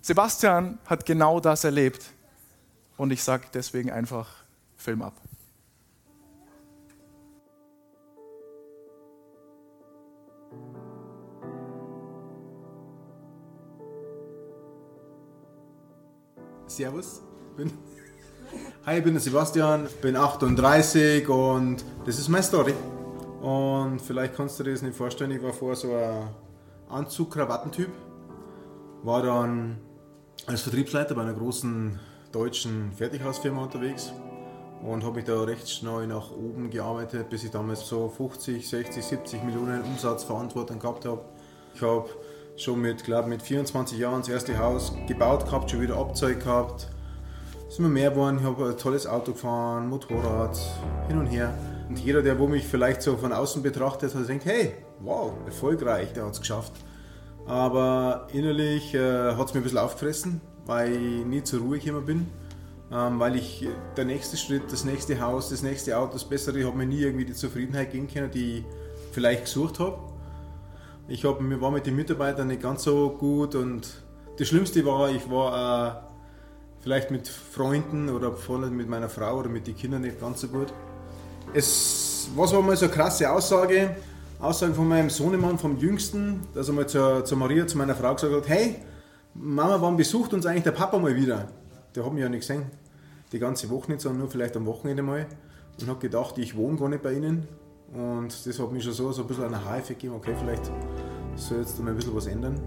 Sebastian 0.07 0.79
hat 0.87 1.05
genau 1.05 1.41
das 1.41 1.65
erlebt. 1.65 2.13
Und 2.97 3.11
ich 3.11 3.25
sage 3.25 3.47
deswegen 3.53 3.91
einfach 3.91 4.29
Film 4.77 5.03
ab. 5.03 5.15
Servus. 16.69 17.23
Bin 17.57 17.73
Hi, 18.87 18.99
ich 18.99 19.03
bin 19.03 19.15
der 19.15 19.21
Sebastian, 19.21 19.89
bin 20.03 20.15
38 20.15 21.29
und 21.29 21.85
das 22.05 22.21
ist 22.21 22.29
meine 22.29 22.45
Story. 22.45 22.75
Und 23.41 24.01
vielleicht 24.01 24.37
kannst 24.37 24.61
du 24.61 24.63
dir 24.63 24.71
das 24.71 24.83
nicht 24.83 24.97
vorstellen, 24.97 25.33
ich 25.33 25.43
war 25.43 25.53
vorher 25.53 25.75
so 25.75 25.97
ein 25.97 26.29
Anzug-Krawattentyp. 26.91 27.91
War 29.03 29.23
dann 29.25 29.81
als 30.47 30.63
Vertriebsleiter 30.63 31.15
bei 31.15 31.23
einer 31.23 31.35
großen 31.35 31.99
deutschen 32.31 32.93
Fertighausfirma 32.93 33.65
unterwegs 33.65 34.13
und 34.81 35.03
habe 35.03 35.17
mich 35.17 35.25
da 35.25 35.43
recht 35.43 35.69
schnell 35.69 36.07
nach 36.07 36.31
oben 36.31 36.71
gearbeitet, 36.71 37.29
bis 37.31 37.43
ich 37.43 37.51
damals 37.51 37.87
so 37.89 38.09
50, 38.09 38.69
60, 38.69 39.05
70 39.05 39.43
Millionen 39.43 39.83
Umsatzverantwortung 39.83 40.79
gehabt 40.79 41.05
habe. 41.05 41.21
Ich 41.75 41.83
habe 41.83 42.09
schon 42.57 42.81
mit, 42.81 43.03
glaube 43.03 43.29
mit 43.29 43.43
24 43.43 43.99
Jahren 43.99 44.21
das 44.21 44.29
erste 44.29 44.57
Haus 44.57 44.93
gebaut 45.09 45.47
gehabt, 45.47 45.71
schon 45.71 45.81
wieder 45.81 45.97
Abzeug 45.97 46.39
gehabt. 46.39 46.89
Es 47.67 47.75
ist 47.75 47.79
immer 47.81 47.89
mehr 47.89 48.11
geworden, 48.11 48.39
ich 48.39 48.45
habe 48.45 48.69
ein 48.69 48.79
tolles 48.79 49.07
Auto 49.09 49.33
gefahren, 49.33 49.89
Motorrad, 49.89 50.57
hin 51.09 51.19
und 51.19 51.27
her. 51.27 51.53
Und 51.89 51.99
jeder, 51.99 52.23
der 52.23 52.39
wo 52.39 52.47
mich 52.47 52.65
vielleicht 52.65 53.03
so 53.03 53.17
von 53.17 53.33
außen 53.33 53.65
betrachtet, 53.65 54.15
hat 54.15 54.29
denkt, 54.29 54.45
hey, 54.45 54.77
wow, 55.01 55.33
erfolgreich, 55.45 56.13
der 56.13 56.25
hat 56.25 56.35
es 56.35 56.41
geschafft. 56.41 56.73
Aber 57.47 58.27
innerlich 58.33 58.95
äh, 58.95 59.35
hat 59.35 59.47
es 59.47 59.55
mir 59.55 59.61
ein 59.61 59.63
bisschen 59.63 59.79
aufgefressen, 59.79 60.41
weil 60.67 60.93
ich 60.93 61.25
nie 61.25 61.43
zur 61.43 61.61
Ruhe 61.61 61.79
gekommen 61.79 62.05
bin. 62.05 62.27
Ähm, 62.93 63.19
weil 63.19 63.37
ich 63.37 63.67
der 63.97 64.05
nächste 64.05 64.37
Schritt, 64.37 64.71
das 64.71 64.85
nächste 64.85 65.21
Haus, 65.21 65.49
das 65.51 65.63
nächste 65.63 65.99
Auto, 65.99 66.13
das 66.13 66.25
Bessere, 66.25 66.65
hat 66.65 66.77
mir 66.77 66.87
nie 66.87 67.01
irgendwie 67.01 67.25
die 67.25 67.35
Zufriedenheit 67.35 67.91
geben 67.91 68.07
können, 68.07 68.31
die 68.31 68.59
ich 68.59 68.65
vielleicht 69.13 69.45
gesucht 69.45 69.81
habe. 69.81 69.99
Ich 71.09 71.25
hab, 71.25 71.39
war 71.41 71.71
mit 71.71 71.87
den 71.87 71.97
Mitarbeitern 71.97 72.49
nicht 72.49 72.63
ganz 72.63 72.85
so 72.85 73.11
gut 73.11 73.55
und 73.55 74.03
das 74.39 74.49
Schlimmste 74.49 74.85
war, 74.85 75.11
ich 75.11 75.29
war 75.31 76.03
äh, 76.03 76.07
vielleicht 76.81 77.11
mit 77.11 77.27
Freunden 77.27 78.09
oder 78.09 78.33
vorne 78.33 78.69
mit 78.69 78.89
meiner 78.89 79.09
Frau 79.09 79.39
oder 79.39 79.49
mit 79.49 79.67
den 79.67 79.77
Kindern 79.77 80.03
nicht 80.03 80.21
ganz 80.21 80.41
so 80.41 80.49
gut. 80.49 80.73
Es, 81.55 82.29
was 82.37 82.53
war 82.53 82.63
mal 82.63 82.77
so 82.77 82.87
eine 82.87 82.95
krasse 82.95 83.31
Aussage? 83.31 83.97
Aussage 84.39 84.75
von 84.75 84.87
meinem 84.87 85.09
Sohnemann, 85.09 85.59
vom 85.59 85.79
Jüngsten, 85.79 86.43
dass 86.53 86.69
er 86.69 86.75
mal 86.75 86.87
zur, 86.87 87.25
zur 87.25 87.39
Maria, 87.39 87.67
zu 87.67 87.79
meiner 87.79 87.95
Frau 87.95 88.15
gesagt 88.15 88.35
hat, 88.35 88.49
hey, 88.49 88.77
Mama, 89.35 89.81
wann 89.81 89.97
besucht 89.97 90.35
uns 90.35 90.45
eigentlich 90.45 90.65
der 90.65 90.73
Papa 90.73 90.99
mal 90.99 91.17
wieder? 91.17 91.49
Der 91.95 92.05
hat 92.05 92.13
mich 92.13 92.23
ja 92.23 92.29
nicht 92.29 92.41
gesehen, 92.41 92.67
die 93.33 93.39
ganze 93.39 93.71
Woche 93.71 93.91
nicht, 93.91 94.03
sondern 94.03 94.21
nur 94.21 94.31
vielleicht 94.31 94.55
am 94.57 94.67
Wochenende 94.67 95.03
mal. 95.03 95.27
Und 95.81 95.89
hat 95.89 96.01
gedacht, 96.01 96.37
ich 96.37 96.55
wohne 96.55 96.79
gar 96.79 96.89
nicht 96.91 97.03
bei 97.03 97.15
ihnen. 97.15 97.49
Und 97.95 98.47
das 98.47 98.59
hat 98.59 98.73
mich 98.73 98.85
schon 98.85 98.93
so, 98.93 99.11
so 99.13 99.23
ein 99.23 99.29
bisschen 99.29 99.45
eine 99.45 99.65
Hafe 99.65 99.95
gegeben, 99.95 100.15
okay, 100.17 100.35
vielleicht 100.39 100.71
soll 101.37 101.59
jetzt 101.59 101.79
mal 101.83 101.91
ein 101.91 101.97
bisschen 101.97 102.15
was 102.15 102.27
ändern. 102.27 102.61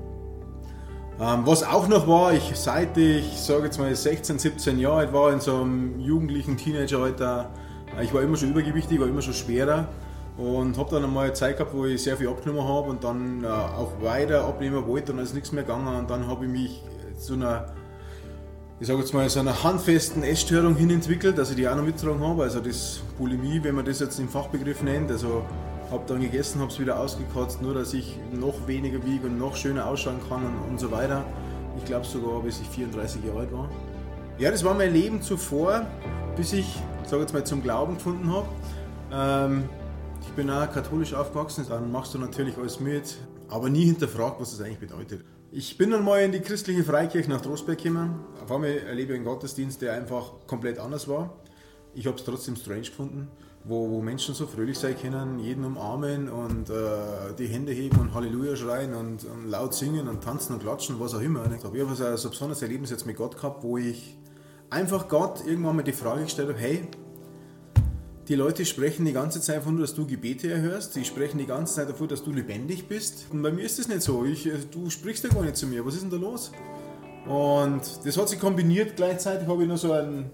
Ähm, 1.20 1.42
was 1.46 1.64
auch 1.64 1.88
noch 1.88 2.08
war, 2.08 2.34
ich 2.34 2.52
seit 2.56 2.98
ich, 2.98 3.40
sage 3.40 3.66
jetzt 3.66 3.78
mal 3.78 3.94
16, 3.94 4.40
17 4.40 4.80
Jahre 4.80 5.00
alt 5.00 5.14
war, 5.14 5.34
in 5.34 5.40
so 5.40 5.58
einem 5.58 6.00
jugendlichen 6.00 6.58
Teenageralter, 6.58 7.52
äh, 7.98 8.04
ich 8.04 8.14
war 8.14 8.22
immer 8.24 8.38
schon 8.38 8.52
übergewichtig, 8.52 9.00
war 9.00 9.08
immer 9.08 9.22
schon 9.22 9.34
schwerer 9.34 9.90
und 10.40 10.78
habe 10.78 10.90
dann 10.90 11.04
einmal 11.04 11.26
eine 11.26 11.34
Zeit 11.34 11.58
gehabt, 11.58 11.76
wo 11.76 11.86
ich 11.86 12.02
sehr 12.02 12.16
viel 12.16 12.30
abgenommen 12.30 12.66
habe 12.66 12.90
und 12.90 13.04
dann 13.04 13.44
äh, 13.44 13.48
auch 13.48 13.92
weiter 14.02 14.46
abnehmen 14.46 14.88
wollte 14.88 15.12
und 15.12 15.18
dann 15.18 15.26
ist 15.26 15.34
nichts 15.34 15.52
mehr 15.52 15.64
gegangen 15.64 15.94
und 15.98 16.10
dann 16.10 16.28
habe 16.28 16.46
ich 16.46 16.52
mich 16.52 16.84
zu 17.20 17.34
einer, 17.34 17.66
ich 18.80 18.88
sage 18.88 19.00
jetzt 19.00 19.14
mal, 19.14 19.30
so 19.30 19.42
einer 19.42 19.64
handfesten 19.64 20.24
Essstörung 20.24 20.78
hin 20.78 20.92
entwickelt, 20.92 21.38
dass 21.38 21.50
ich 21.50 21.58
die 21.58 21.68
auch 21.68 21.76
noch 21.76 21.84
mitgetragen 21.84 22.22
habe, 22.26 22.44
also 22.44 22.62
das 22.62 23.02
Bulimie, 23.18 23.62
wenn 23.62 23.76
man 23.76 23.84
das 23.84 24.00
jetzt 24.00 24.18
im 24.18 24.30
Fachbegriff 24.30 24.82
nennt, 24.82 25.12
also 25.12 25.44
habe 25.92 26.04
dann 26.08 26.22
gegessen, 26.22 26.62
habe 26.62 26.72
es 26.72 26.80
wieder 26.80 26.98
ausgekotzt, 26.98 27.62
nur 27.62 27.74
dass 27.74 27.94
ich 27.94 28.18
noch 28.32 28.66
weniger 28.66 29.04
wiege 29.06 29.28
und 29.28 29.38
noch 29.38 29.58
schöner 29.58 29.88
ausschauen 29.88 30.20
kann 30.30 30.46
und, 30.46 30.70
und 30.70 30.80
so 30.80 30.90
weiter. 30.90 31.26
Ich 31.78 31.84
glaube 31.84 32.06
sogar, 32.06 32.42
bis 32.42 32.62
ich 32.62 32.68
34 32.70 33.26
Jahre 33.26 33.40
alt 33.40 33.52
war. 33.52 33.70
Ja, 34.38 34.52
das 34.52 34.64
war 34.64 34.74
mein 34.74 34.94
Leben 34.94 35.22
zuvor, 35.22 35.86
bis 36.38 36.54
ich, 36.54 36.80
sage 37.06 37.24
jetzt 37.24 37.34
mal, 37.34 37.44
zum 37.44 37.62
Glauben 37.62 37.96
gefunden 37.96 38.32
habe. 38.32 38.48
Ähm, 39.12 39.64
bin 40.40 40.50
auch 40.50 40.72
katholisch 40.72 41.14
aufgewachsen, 41.14 41.66
dann 41.68 41.92
machst 41.92 42.14
du 42.14 42.18
natürlich 42.18 42.58
alles 42.58 42.80
mit, 42.80 43.18
aber 43.50 43.70
nie 43.70 43.84
hinterfragt, 43.84 44.40
was 44.40 44.52
das 44.52 44.66
eigentlich 44.66 44.80
bedeutet. 44.80 45.26
Ich 45.52 45.78
bin 45.78 45.92
dann 45.92 46.06
mal 46.06 46.22
in 46.22 46.32
die 46.32 46.40
christliche 46.40 46.82
Freikirche 46.86 47.30
nach 47.30 47.42
Trostberg 47.42 47.78
gekommen. 47.78 48.22
Auf 48.42 48.50
einmal 48.50 48.70
erlebe 48.70 49.12
ich 49.12 49.18
einen 49.18 49.26
Gottesdienst, 49.26 49.82
der 49.82 49.96
einfach 49.96 50.32
komplett 50.48 50.80
anders 50.80 51.10
war. 51.10 51.34
Ich 51.94 52.08
habe 52.08 52.16
es 52.16 52.24
trotzdem 52.24 52.56
strange 52.56 52.84
gefunden 52.84 53.28
wo, 53.66 53.90
wo 53.90 54.02
Menschen 54.02 54.34
so 54.34 54.48
fröhlich 54.48 54.80
sein 54.80 54.96
können, 54.98 55.40
jeden 55.40 55.66
umarmen 55.66 56.30
und 56.30 56.70
äh, 56.70 57.34
die 57.38 57.48
Hände 57.48 57.74
heben 57.74 58.00
und 58.00 58.14
Halleluja 58.14 58.56
schreien 58.56 58.94
und, 58.94 59.26
und, 59.26 59.50
laut 59.50 59.74
singen 59.74 60.08
und 60.08 60.24
tanzen 60.24 60.54
und 60.54 60.62
klatschen, 60.62 60.98
was 61.02 61.14
auch 61.14 61.22
immer. 61.22 61.44
Ich 61.54 61.64
habe 61.66 61.96
so 61.96 62.06
ein 62.06 62.14
besonderes 62.14 62.62
Erlebnis 62.62 62.90
jetzt 62.90 63.06
mit 63.06 63.18
Gott 63.18 63.36
gehabt, 63.36 63.62
wo 63.62 63.78
ich 63.78 64.18
einfach 64.70 65.10
Gott 65.10 65.46
irgendwann 65.46 65.76
mal 65.76 65.84
die 65.84 65.92
Frage 65.92 66.24
gestellt 66.24 66.48
habe, 66.48 66.60
hey, 66.60 66.88
die 68.30 68.36
Leute 68.36 68.64
sprechen 68.64 69.06
die 69.06 69.12
ganze 69.12 69.42
Zeit 69.42 69.58
davon, 69.58 69.80
dass 69.80 69.96
du 69.96 70.06
Gebete 70.06 70.52
erhörst. 70.52 70.94
Sie 70.94 71.04
sprechen 71.04 71.40
die 71.40 71.48
ganze 71.48 71.74
Zeit 71.74 71.90
davon, 71.90 72.08
dass 72.08 72.24
du 72.24 72.32
lebendig 72.32 72.88
bist. 72.88 73.26
Und 73.32 73.42
bei 73.42 73.52
mir 73.52 73.66
ist 73.66 73.80
das 73.80 73.88
nicht 73.88 74.04
so. 74.04 74.24
Ich, 74.24 74.46
äh, 74.46 74.52
du 74.70 74.92
sprichst 74.92 75.24
ja 75.24 75.32
gar 75.32 75.42
nicht 75.42 75.58
zu 75.58 75.66
mir. 75.66 75.84
Was 75.84 75.96
ist 75.96 76.04
denn 76.04 76.12
da 76.12 76.18
los? 76.18 76.52
Und 77.28 77.82
das 78.06 78.18
hat 78.18 78.30
sich 78.30 78.40
kombiniert. 78.40 78.96
Gleichzeitig 78.96 79.48
habe 79.48 79.64
ich 79.64 79.68
noch 79.68 79.80
so 79.80 79.94
einen 79.94 80.30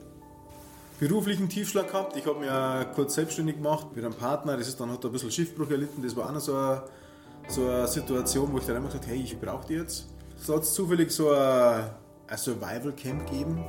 beruflichen 0.99 1.47
Tiefschlag 1.47 1.87
gehabt. 1.89 2.17
Ich 2.17 2.25
habe 2.25 2.39
mich 2.39 2.49
kurz 2.95 3.15
selbstständig 3.15 3.55
gemacht 3.55 3.87
mit 3.95 4.03
einem 4.03 4.13
Partner. 4.13 4.57
Das 4.57 4.67
ist 4.67 4.77
dann 4.77 4.91
hat 4.91 5.03
ein 5.05 5.11
bisschen 5.13 5.31
Schiffbruch 5.31 5.71
erlitten. 5.71 6.03
Das 6.03 6.13
war 6.17 6.27
auch 6.27 6.33
noch 6.33 6.41
so 6.41 6.53
eine, 6.53 6.83
so 7.47 7.65
eine 7.65 7.87
Situation, 7.87 8.51
wo 8.51 8.57
ich 8.57 8.65
dann 8.65 8.75
einfach 8.75 8.89
gesagt 8.89 9.05
habe, 9.05 9.15
hey, 9.15 9.23
ich 9.23 9.39
brauche 9.39 9.67
die 9.67 9.75
jetzt. 9.75 10.07
Es 10.37 10.49
hat 10.49 10.65
zufällig 10.65 11.11
so 11.11 11.31
ein, 11.31 11.91
ein 12.27 12.37
Survival 12.37 12.91
Camp 12.91 13.25
gegeben. 13.25 13.63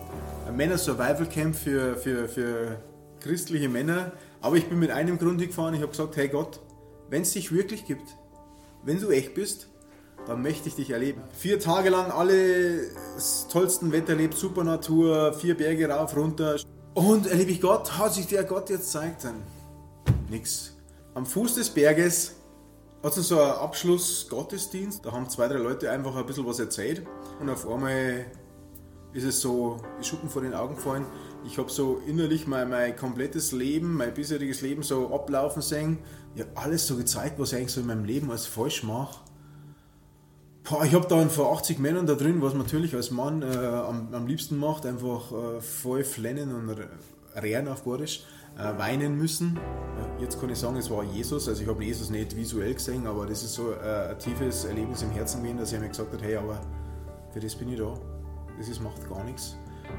Ein 0.48 0.56
Männer 0.56 0.78
Survival 0.78 1.26
Camp 1.26 1.54
für, 1.54 1.94
für, 1.96 2.28
für 2.28 2.76
christliche 3.20 3.68
Männer. 3.68 4.12
Aber 4.40 4.56
ich 4.56 4.68
bin 4.68 4.78
mit 4.78 4.90
einem 4.90 5.18
Grund 5.18 5.40
gefahren. 5.40 5.74
Ich 5.74 5.80
habe 5.80 5.90
gesagt, 5.90 6.16
hey 6.16 6.28
Gott, 6.28 6.60
wenn 7.10 7.22
es 7.22 7.32
dich 7.32 7.52
wirklich 7.52 7.86
gibt, 7.86 8.16
wenn 8.84 9.00
du 9.00 9.10
echt 9.10 9.34
bist, 9.34 9.68
dann 10.26 10.42
möchte 10.42 10.68
ich 10.68 10.74
dich 10.74 10.90
erleben. 10.90 11.22
Vier 11.32 11.60
Tage 11.60 11.90
lang 11.90 12.10
alle 12.10 12.80
tollsten 13.50 13.92
Wetter 13.92 14.10
erlebt, 14.10 14.34
super 14.34 14.64
Natur, 14.64 15.32
vier 15.34 15.56
Berge 15.56 15.88
rauf, 15.88 16.16
runter. 16.16 16.56
Und 16.94 17.26
erlebe 17.26 17.50
ich 17.50 17.60
Gott, 17.60 17.98
hat 17.98 18.14
sich 18.14 18.26
der 18.26 18.44
Gott 18.44 18.70
jetzt 18.70 18.90
zeigt 18.90 19.24
dann? 19.24 19.42
Nix. 20.30 20.76
Am 21.14 21.26
Fuß 21.26 21.54
des 21.54 21.70
Berges 21.70 22.36
hat 23.02 23.16
es 23.16 23.28
so 23.28 23.40
einen 23.40 23.52
Abschluss-Gottesdienst. 23.52 25.04
Da 25.04 25.12
haben 25.12 25.28
zwei, 25.28 25.46
drei 25.48 25.58
Leute 25.58 25.90
einfach 25.90 26.16
ein 26.16 26.26
bisschen 26.26 26.46
was 26.46 26.58
erzählt. 26.58 27.06
Und 27.40 27.48
auf 27.48 27.68
einmal 27.68 28.26
ist 29.12 29.24
es 29.24 29.40
so, 29.40 29.76
die 30.00 30.04
Schuppen 30.04 30.28
vor 30.28 30.42
den 30.42 30.54
Augen 30.54 30.74
gefallen. 30.74 31.06
Ich 31.46 31.58
habe 31.58 31.70
so 31.70 32.02
innerlich 32.06 32.46
mein, 32.46 32.68
mein 32.70 32.96
komplettes 32.96 33.52
Leben, 33.52 33.94
mein 33.94 34.12
bisheriges 34.12 34.62
Leben 34.62 34.82
so 34.82 35.14
ablaufen 35.14 35.62
sehen. 35.62 35.98
Ich 36.34 36.42
habe 36.42 36.50
alles 36.56 36.86
so 36.86 36.96
gezeigt, 36.96 37.38
was 37.38 37.52
ich 37.52 37.58
eigentlich 37.58 37.72
so 37.72 37.80
in 37.80 37.86
meinem 37.86 38.04
Leben 38.04 38.30
als 38.30 38.46
falsch 38.46 38.82
mache. 38.82 39.20
Boah, 40.64 40.84
ich 40.84 40.94
habe 40.94 41.06
dann 41.06 41.30
vor 41.30 41.52
80 41.52 41.78
Männern 41.78 42.06
da 42.06 42.14
drin, 42.14 42.42
was 42.42 42.52
man 42.52 42.62
natürlich 42.62 42.94
als 42.94 43.12
Mann 43.12 43.42
äh, 43.42 43.46
am, 43.46 44.12
am, 44.12 44.26
liebsten 44.26 44.56
macht, 44.56 44.84
einfach 44.84 45.30
äh, 45.30 45.60
voll 45.60 46.02
flennen 46.02 46.52
und 46.52 46.76
rehren 47.40 47.68
auf 47.68 47.84
Borisch, 47.84 48.24
äh, 48.58 48.76
weinen 48.76 49.16
müssen. 49.16 49.60
Jetzt 50.18 50.40
kann 50.40 50.50
ich 50.50 50.58
sagen, 50.58 50.76
es 50.76 50.90
war 50.90 51.04
Jesus, 51.04 51.48
also 51.48 51.62
ich 51.62 51.68
habe 51.68 51.84
Jesus 51.84 52.10
nicht 52.10 52.34
visuell 52.34 52.74
gesehen, 52.74 53.06
aber 53.06 53.26
das 53.26 53.44
ist 53.44 53.54
so 53.54 53.72
äh, 53.72 54.10
ein 54.10 54.18
tiefes 54.18 54.64
Erlebnis 54.64 55.02
im 55.02 55.12
Herzen 55.12 55.40
gewesen, 55.40 55.58
dass 55.58 55.72
er 55.72 55.78
mir 55.78 55.88
gesagt 55.88 56.12
hat, 56.12 56.22
hey, 56.22 56.36
aber 56.36 56.60
für 57.32 57.38
das 57.38 57.54
bin 57.54 57.68
ich 57.68 57.78
da. 57.78 57.94
Das 58.58 58.68
ist, 58.68 58.82
macht 58.82 59.08
gar 59.08 59.22
nichts. 59.22 59.56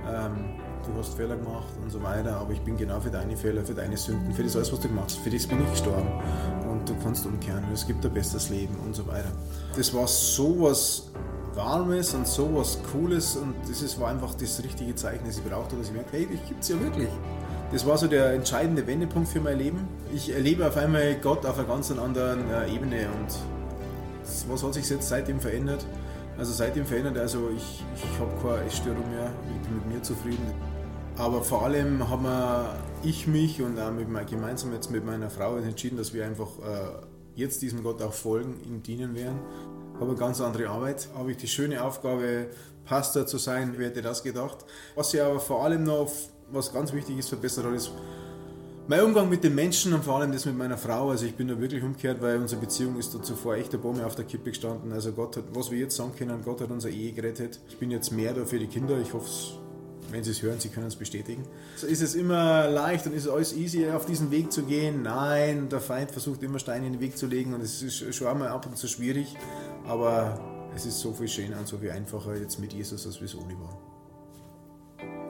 Ähm, 0.08 0.60
du 0.86 1.00
hast 1.00 1.15
Fehler 1.15 1.36
gemacht 1.36 1.67
und 1.82 1.89
so 1.91 2.01
weiter, 2.01 2.38
aber 2.38 2.53
ich 2.53 2.62
bin 2.62 2.77
genau 2.77 3.00
für 3.00 3.10
deine 3.10 3.36
Fehler, 3.36 3.63
für 3.63 3.74
deine 3.74 3.98
Sünden, 3.98 4.34
für 4.34 4.44
das 4.44 4.56
alles, 4.56 4.72
was 4.72 4.79
du 4.79 4.88
gemacht 4.88 5.08
hast, 5.08 5.17
für 5.17 5.29
das 5.29 5.46
bin 5.46 5.62
ich 5.62 5.72
gestorben 5.72 6.10
und 6.70 6.88
du 6.88 6.96
kannst 7.03 7.25
umkehren 7.25 7.63
und 7.65 7.74
es 7.74 7.86
gibt 7.86 8.06
ein 8.06 8.13
besseres 8.13 8.50
Leben 8.50 8.75
und 8.86 8.96
so 8.96 9.06
weiter. 9.08 9.32
Das 9.75 9.94
war 9.94 10.08
so 10.08 10.62
was 10.62 11.12
Warmes 11.56 12.13
und 12.13 12.27
so 12.27 12.56
was 12.56 12.79
Cooles 12.91 13.36
und 13.36 13.56
das 13.67 13.82
ist, 13.82 14.00
war 14.00 14.10
einfach 14.10 14.34
das 14.36 14.63
richtige 14.63 14.96
Zeichen, 14.96 15.25
das 15.25 15.38
ich 15.38 15.44
brauchte, 15.44 15.75
dass 15.75 15.88
ich 15.88 15.94
merke, 15.94 16.12
hey, 16.12 16.25
dich 16.25 16.46
gibt 16.48 16.63
es 16.63 16.70
ja 16.70 16.79
wirklich. 16.79 17.10
Das 17.72 17.86
war 17.86 17.98
so 17.98 18.08
der 18.08 18.32
entscheidende 18.34 18.88
Wendepunkt 18.88 19.27
für 19.27 19.41
mein 19.41 19.58
Leben. 19.58 19.88
Ich 20.13 20.34
erlebe 20.34 20.65
auf 20.65 20.77
einmal 20.77 21.15
Gott 21.15 21.46
auf 21.46 21.58
einer 21.58 21.67
ganz 21.67 21.91
anderen 21.91 22.50
äh, 22.50 22.74
Ebene 22.74 23.08
und 23.10 24.50
was 24.50 24.63
hat 24.63 24.74
sich 24.74 24.89
jetzt 24.89 25.10
seitdem 25.10 25.39
verändert? 25.39 25.86
Also 26.38 26.53
seitdem 26.53 26.86
verändert, 26.86 27.17
also 27.17 27.50
ich, 27.56 27.84
ich 27.96 28.20
habe 28.20 28.32
keine 28.41 28.67
Essstörung 28.67 29.10
mehr, 29.10 29.32
ich 29.56 29.67
bin 29.67 29.77
mit 29.77 29.88
mir 29.88 30.03
zufrieden. 30.03 30.53
Aber 31.17 31.44
vor 31.44 31.63
allem 31.63 32.08
haben 32.10 32.27
ich 33.03 33.25
mich 33.25 33.62
und 33.62 33.79
auch 33.79 33.91
mit, 33.91 34.08
gemeinsam 34.29 34.74
jetzt 34.74 34.91
mit 34.91 35.03
meiner 35.03 35.29
Frau 35.29 35.58
entschieden, 35.58 35.98
dass 35.98 36.13
wir 36.13 36.25
einfach 36.25 36.50
äh, 36.60 37.06
jetzt 37.36 37.62
diesem 37.62 37.84
Gott 37.84 38.01
auch 38.01 38.13
folgen, 38.13 38.60
ihm 38.65 38.84
dienen 38.84 39.15
werden. 39.15 39.39
Ich 39.94 40.01
habe 40.01 40.12
eine 40.12 40.20
ganz 40.20 40.41
andere 40.41 40.70
Arbeit, 40.70 41.10
habe 41.15 41.32
ich 41.32 41.38
die 41.38 41.48
schöne 41.48 41.84
Aufgabe, 41.84 42.48
Pastor 42.86 43.25
zu 43.27 43.38
sein, 43.38 43.74
wer 43.77 43.88
hätte 43.88 44.01
das 44.01 44.24
gedacht. 44.24 44.60
Was 44.96 45.12
ja 45.12 45.27
aber 45.27 45.39
vor 45.39 45.63
allem 45.63 45.84
noch, 45.84 46.10
was 46.51 46.72
ganz 46.72 46.94
wichtig 46.94 47.17
ist, 47.17 47.29
verbessert 47.29 47.65
hat, 47.65 47.74
ist 47.74 47.91
mein 48.88 49.01
Umgang 49.01 49.29
mit 49.29 49.44
den 49.44 49.53
Menschen 49.53 49.94
und 49.94 50.03
vor 50.03 50.20
allem 50.20 50.32
das 50.32 50.46
mit 50.46 50.58
meiner 50.58 50.77
Frau, 50.77 51.10
also 51.10 51.25
ich 51.25 51.36
bin 51.36 51.48
da 51.48 51.60
wirklich 51.60 51.84
umgekehrt, 51.84 52.22
weil 52.22 52.38
unsere 52.39 52.62
Beziehung 52.62 52.98
ist 52.98 53.13
da 53.13 53.22
zuvor 53.22 53.56
echt 53.56 53.74
der 53.74 53.79
Bäume 53.79 54.06
auf 54.06 54.15
der 54.15 54.25
Kippe 54.25 54.51
gestanden. 54.51 54.94
Also 54.94 55.12
Gott 55.12 55.36
hat, 55.38 55.44
was 55.53 55.72
wir 55.72 55.77
jetzt 55.77 55.96
sagen 55.96 56.13
können, 56.17 56.41
Gott 56.44 56.62
hat 56.62 56.72
unsere 56.72 56.94
Ehe 56.94 57.12
gerettet. 57.12 57.60
Ich 57.67 57.77
bin 57.77 57.91
jetzt 57.91 58.12
mehr 58.12 58.34
da 58.34 58.46
für 58.46 58.60
die 58.60 58.67
Kinder. 58.67 58.98
Ich 59.01 59.13
hoffe, 59.13 59.29
wenn 60.10 60.24
Sie 60.24 60.32
es 60.32 60.41
hören, 60.41 60.60
Sie 60.60 60.70
können 60.70 60.88
es 60.88 60.96
bestätigen. 60.96 61.44
Ist 61.86 62.01
es 62.01 62.15
immer 62.15 62.70
leicht 62.70 63.06
und 63.08 63.13
ist 63.13 63.25
es 63.25 63.29
alles 63.29 63.53
easy, 63.53 63.89
auf 63.89 64.06
diesen 64.06 64.32
Weg 64.32 64.53
zu 64.53 64.63
gehen? 64.63 65.01
Nein, 65.01 65.67
der 65.67 65.82
Feind 65.82 66.12
versucht 66.12 66.41
immer 66.44 66.60
Steine 66.60 66.88
in 66.88 66.94
den 66.94 67.01
Weg 67.01 67.17
zu 67.17 67.25
legen 67.25 67.53
und 67.53 67.62
es 67.62 67.82
ist 67.82 68.15
schon 68.15 68.27
einmal 68.27 68.50
ab 68.50 68.65
und 68.65 68.77
zu 68.77 68.88
schwierig, 68.88 69.36
aber 69.86 70.39
es 70.75 70.86
ist 70.86 71.00
so 71.00 71.12
viel 71.12 71.27
schöner 71.27 71.60
und 71.60 71.67
so 71.67 71.77
viel 71.77 71.91
einfacher 71.91 72.38
jetzt 72.38 72.60
mit 72.60 72.72
Jesus, 72.72 73.06
als 73.06 73.20
wir 73.20 73.25
es 73.25 73.36
ohne 73.36 73.53
waren. 73.60 73.77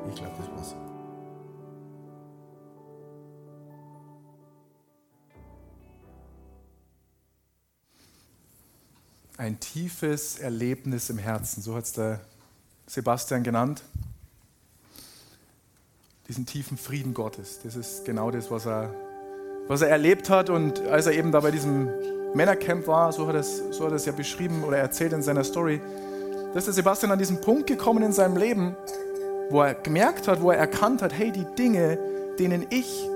Ich 0.09 0.15
glaube, 0.15 0.33
das 0.37 0.47
war's. 0.51 0.96
Ein 9.37 9.59
tiefes 9.59 10.39
Erlebnis 10.39 11.09
im 11.09 11.19
Herzen, 11.19 11.61
so 11.61 11.75
hat 11.75 11.83
es 11.85 11.93
der 11.93 12.19
Sebastian 12.87 13.43
genannt. 13.43 13.83
Diesen 16.27 16.45
tiefen 16.45 16.77
Frieden 16.77 17.13
Gottes, 17.13 17.59
das 17.63 17.75
ist 17.75 18.03
genau 18.03 18.31
das, 18.31 18.49
was 18.49 18.65
er, 18.65 18.93
was 19.67 19.81
er 19.81 19.89
erlebt 19.89 20.29
hat. 20.29 20.49
Und 20.49 20.81
als 20.87 21.05
er 21.05 21.13
eben 21.13 21.31
da 21.31 21.39
bei 21.39 21.51
diesem 21.51 21.89
Männercamp 22.33 22.87
war, 22.87 23.13
so 23.13 23.27
hat 23.27 23.35
er 23.35 23.41
es 23.41 23.61
so 23.71 23.87
ja 23.87 24.11
beschrieben 24.11 24.63
oder 24.63 24.77
erzählt 24.77 25.13
in 25.13 25.21
seiner 25.21 25.43
Story, 25.43 25.79
dass 26.53 26.65
der 26.65 26.73
Sebastian 26.73 27.11
an 27.11 27.19
diesen 27.19 27.39
Punkt 27.39 27.67
gekommen 27.67 28.03
in 28.03 28.11
seinem 28.11 28.35
Leben, 28.35 28.75
wo 29.49 29.61
er 29.61 29.75
gemerkt 29.75 30.27
hat, 30.27 30.41
wo 30.41 30.51
er 30.51 30.57
erkannt 30.57 31.01
hat, 31.01 31.13
hey, 31.13 31.31
die 31.31 31.45
Dinge, 31.55 31.97
denen 32.39 32.65
ich 32.69 33.07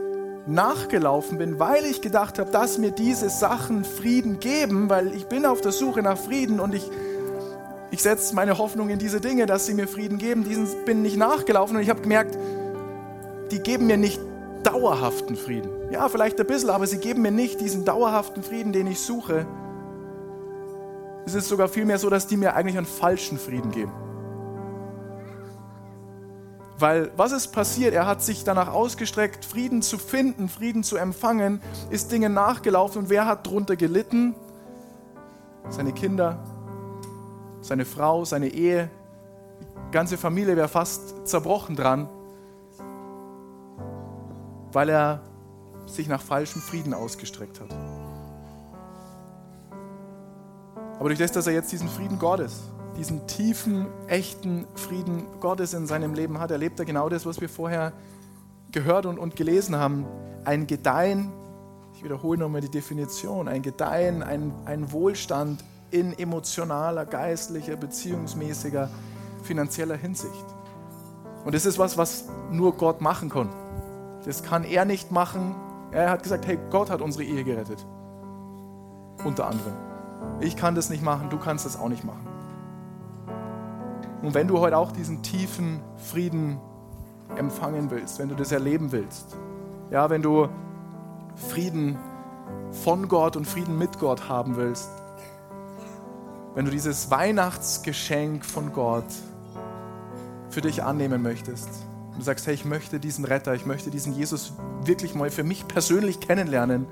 nachgelaufen 0.47 1.37
bin, 1.37 1.59
weil 1.59 1.85
ich 1.85 2.01
gedacht 2.01 2.39
habe, 2.39 2.51
dass 2.51 2.77
mir 2.77 2.91
diese 2.91 3.29
Sachen 3.29 3.85
Frieden 3.85 4.39
geben, 4.39 4.89
weil 4.89 5.13
ich 5.13 5.27
bin 5.27 5.45
auf 5.45 5.61
der 5.61 5.71
Suche 5.71 6.01
nach 6.01 6.17
Frieden 6.17 6.59
und 6.59 6.73
ich, 6.73 6.89
ich 7.91 8.01
setze 8.01 8.33
meine 8.35 8.57
Hoffnung 8.57 8.89
in 8.89 8.99
diese 8.99 9.21
Dinge, 9.21 9.45
dass 9.45 9.65
sie 9.65 9.73
mir 9.73 9.87
Frieden 9.87 10.17
geben. 10.17 10.43
Diesen 10.43 10.67
bin 10.85 11.01
nicht 11.01 11.17
nachgelaufen 11.17 11.75
und 11.75 11.83
ich 11.83 11.89
habe 11.89 12.01
gemerkt, 12.01 12.37
die 13.51 13.59
geben 13.59 13.87
mir 13.87 13.97
nicht 13.97 14.19
dauerhaften 14.63 15.35
Frieden. 15.35 15.69
Ja, 15.91 16.07
vielleicht 16.09 16.39
ein 16.39 16.47
bisschen, 16.47 16.69
aber 16.69 16.87
sie 16.87 16.97
geben 16.97 17.21
mir 17.21 17.31
nicht 17.31 17.59
diesen 17.59 17.85
dauerhaften 17.85 18.43
Frieden, 18.43 18.73
den 18.73 18.87
ich 18.87 18.99
suche. 18.99 19.45
Es 21.25 21.35
ist 21.35 21.49
sogar 21.49 21.67
vielmehr 21.67 21.97
so, 21.99 22.09
dass 22.09 22.27
die 22.27 22.37
mir 22.37 22.55
eigentlich 22.55 22.77
einen 22.77 22.87
falschen 22.87 23.37
Frieden 23.37 23.71
geben. 23.71 23.91
Weil 26.81 27.11
was 27.15 27.31
ist 27.31 27.49
passiert? 27.49 27.93
Er 27.93 28.07
hat 28.07 28.23
sich 28.23 28.43
danach 28.43 28.67
ausgestreckt, 28.67 29.45
Frieden 29.45 29.83
zu 29.83 29.99
finden, 29.99 30.49
Frieden 30.49 30.83
zu 30.83 30.97
empfangen, 30.97 31.61
ist 31.91 32.11
Dinge 32.11 32.27
nachgelaufen 32.27 33.03
und 33.03 33.09
wer 33.11 33.27
hat 33.27 33.45
darunter 33.45 33.75
gelitten? 33.75 34.35
Seine 35.69 35.93
Kinder, 35.93 36.43
seine 37.61 37.85
Frau, 37.85 38.25
seine 38.25 38.47
Ehe, 38.47 38.89
die 39.89 39.91
ganze 39.91 40.17
Familie 40.17 40.57
wäre 40.57 40.67
fast 40.67 41.27
zerbrochen 41.27 41.75
dran, 41.75 42.09
weil 44.71 44.89
er 44.89 45.21
sich 45.85 46.07
nach 46.07 46.21
falschem 46.21 46.63
Frieden 46.63 46.95
ausgestreckt 46.95 47.61
hat. 47.61 47.69
Aber 50.97 51.09
durch 51.09 51.19
das, 51.19 51.31
dass 51.31 51.45
er 51.45 51.53
jetzt 51.53 51.71
diesen 51.71 51.89
Frieden 51.89 52.17
Gottes, 52.17 52.71
diesen 53.01 53.25
tiefen, 53.25 53.87
echten 54.05 54.67
Frieden 54.75 55.25
Gottes 55.39 55.73
in 55.73 55.87
seinem 55.87 56.13
Leben 56.13 56.39
hat, 56.39 56.51
erlebt 56.51 56.77
er 56.77 56.85
genau 56.85 57.09
das, 57.09 57.25
was 57.25 57.41
wir 57.41 57.49
vorher 57.49 57.93
gehört 58.71 59.07
und, 59.07 59.17
und 59.17 59.35
gelesen 59.35 59.75
haben. 59.75 60.05
Ein 60.45 60.67
Gedeihen, 60.67 61.31
ich 61.95 62.03
wiederhole 62.03 62.37
nochmal 62.37 62.61
die 62.61 62.69
Definition, 62.69 63.47
ein 63.47 63.63
Gedeihen, 63.63 64.21
ein, 64.21 64.53
ein 64.65 64.91
Wohlstand 64.91 65.65
in 65.89 66.15
emotionaler, 66.19 67.07
geistlicher, 67.07 67.75
beziehungsmäßiger, 67.75 68.87
finanzieller 69.41 69.95
Hinsicht. 69.95 70.45
Und 71.43 71.55
das 71.55 71.65
ist 71.65 71.79
was, 71.79 71.97
was 71.97 72.25
nur 72.51 72.75
Gott 72.75 73.01
machen 73.01 73.29
kann. 73.29 73.49
Das 74.25 74.43
kann 74.43 74.63
er 74.63 74.85
nicht 74.85 75.11
machen. 75.11 75.55
Er 75.89 76.11
hat 76.11 76.21
gesagt, 76.21 76.45
hey, 76.45 76.59
Gott 76.69 76.91
hat 76.91 77.01
unsere 77.01 77.23
Ehe 77.23 77.43
gerettet. 77.43 77.83
Unter 79.25 79.47
anderem. 79.47 79.73
Ich 80.39 80.55
kann 80.55 80.75
das 80.75 80.91
nicht 80.91 81.01
machen, 81.01 81.31
du 81.31 81.39
kannst 81.39 81.65
das 81.65 81.79
auch 81.79 81.89
nicht 81.89 82.03
machen. 82.03 82.40
Und 84.21 84.33
wenn 84.33 84.47
du 84.47 84.59
heute 84.59 84.77
auch 84.77 84.91
diesen 84.91 85.23
tiefen 85.23 85.81
Frieden 85.97 86.59
empfangen 87.35 87.89
willst, 87.89 88.19
wenn 88.19 88.29
du 88.29 88.35
das 88.35 88.51
erleben 88.51 88.91
willst, 88.91 89.37
ja, 89.89 90.09
wenn 90.09 90.21
du 90.21 90.47
Frieden 91.35 91.97
von 92.71 93.07
Gott 93.07 93.35
und 93.35 93.45
Frieden 93.45 93.77
mit 93.77 93.99
Gott 93.99 94.29
haben 94.29 94.55
willst, 94.55 94.89
wenn 96.53 96.65
du 96.65 96.71
dieses 96.71 97.09
Weihnachtsgeschenk 97.09 98.45
von 98.45 98.73
Gott 98.73 99.05
für 100.49 100.61
dich 100.61 100.83
annehmen 100.83 101.21
möchtest, 101.21 101.69
und 102.11 102.19
du 102.19 102.23
sagst, 102.23 102.45
hey, 102.45 102.53
ich 102.53 102.65
möchte 102.65 102.99
diesen 102.99 103.23
Retter, 103.23 103.55
ich 103.55 103.65
möchte 103.65 103.89
diesen 103.89 104.13
Jesus 104.13 104.53
wirklich 104.83 105.15
mal 105.15 105.29
für 105.29 105.43
mich 105.43 105.67
persönlich 105.67 106.19
kennenlernen. 106.19 106.85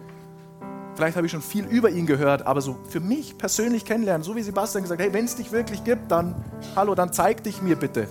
Vielleicht 1.00 1.16
habe 1.16 1.28
ich 1.28 1.32
schon 1.32 1.42
viel 1.42 1.66
über 1.66 1.90
ihn 1.90 2.06
gehört, 2.06 2.46
aber 2.46 2.60
so 2.60 2.78
für 2.90 3.00
mich 3.00 3.38
persönlich 3.38 3.86
kennenlernen, 3.86 4.22
so 4.22 4.36
wie 4.36 4.42
Sebastian 4.42 4.84
gesagt, 4.84 5.00
hey, 5.00 5.14
wenn 5.14 5.24
es 5.24 5.38
dich 5.38 5.54
wirklich 5.54 5.86
gibt, 5.86 6.12
dann, 6.12 6.36
hallo, 6.76 6.94
dann 6.94 7.14
zeig 7.14 7.42
dich 7.42 7.62
mir 7.62 7.78
bitte. 7.78 8.10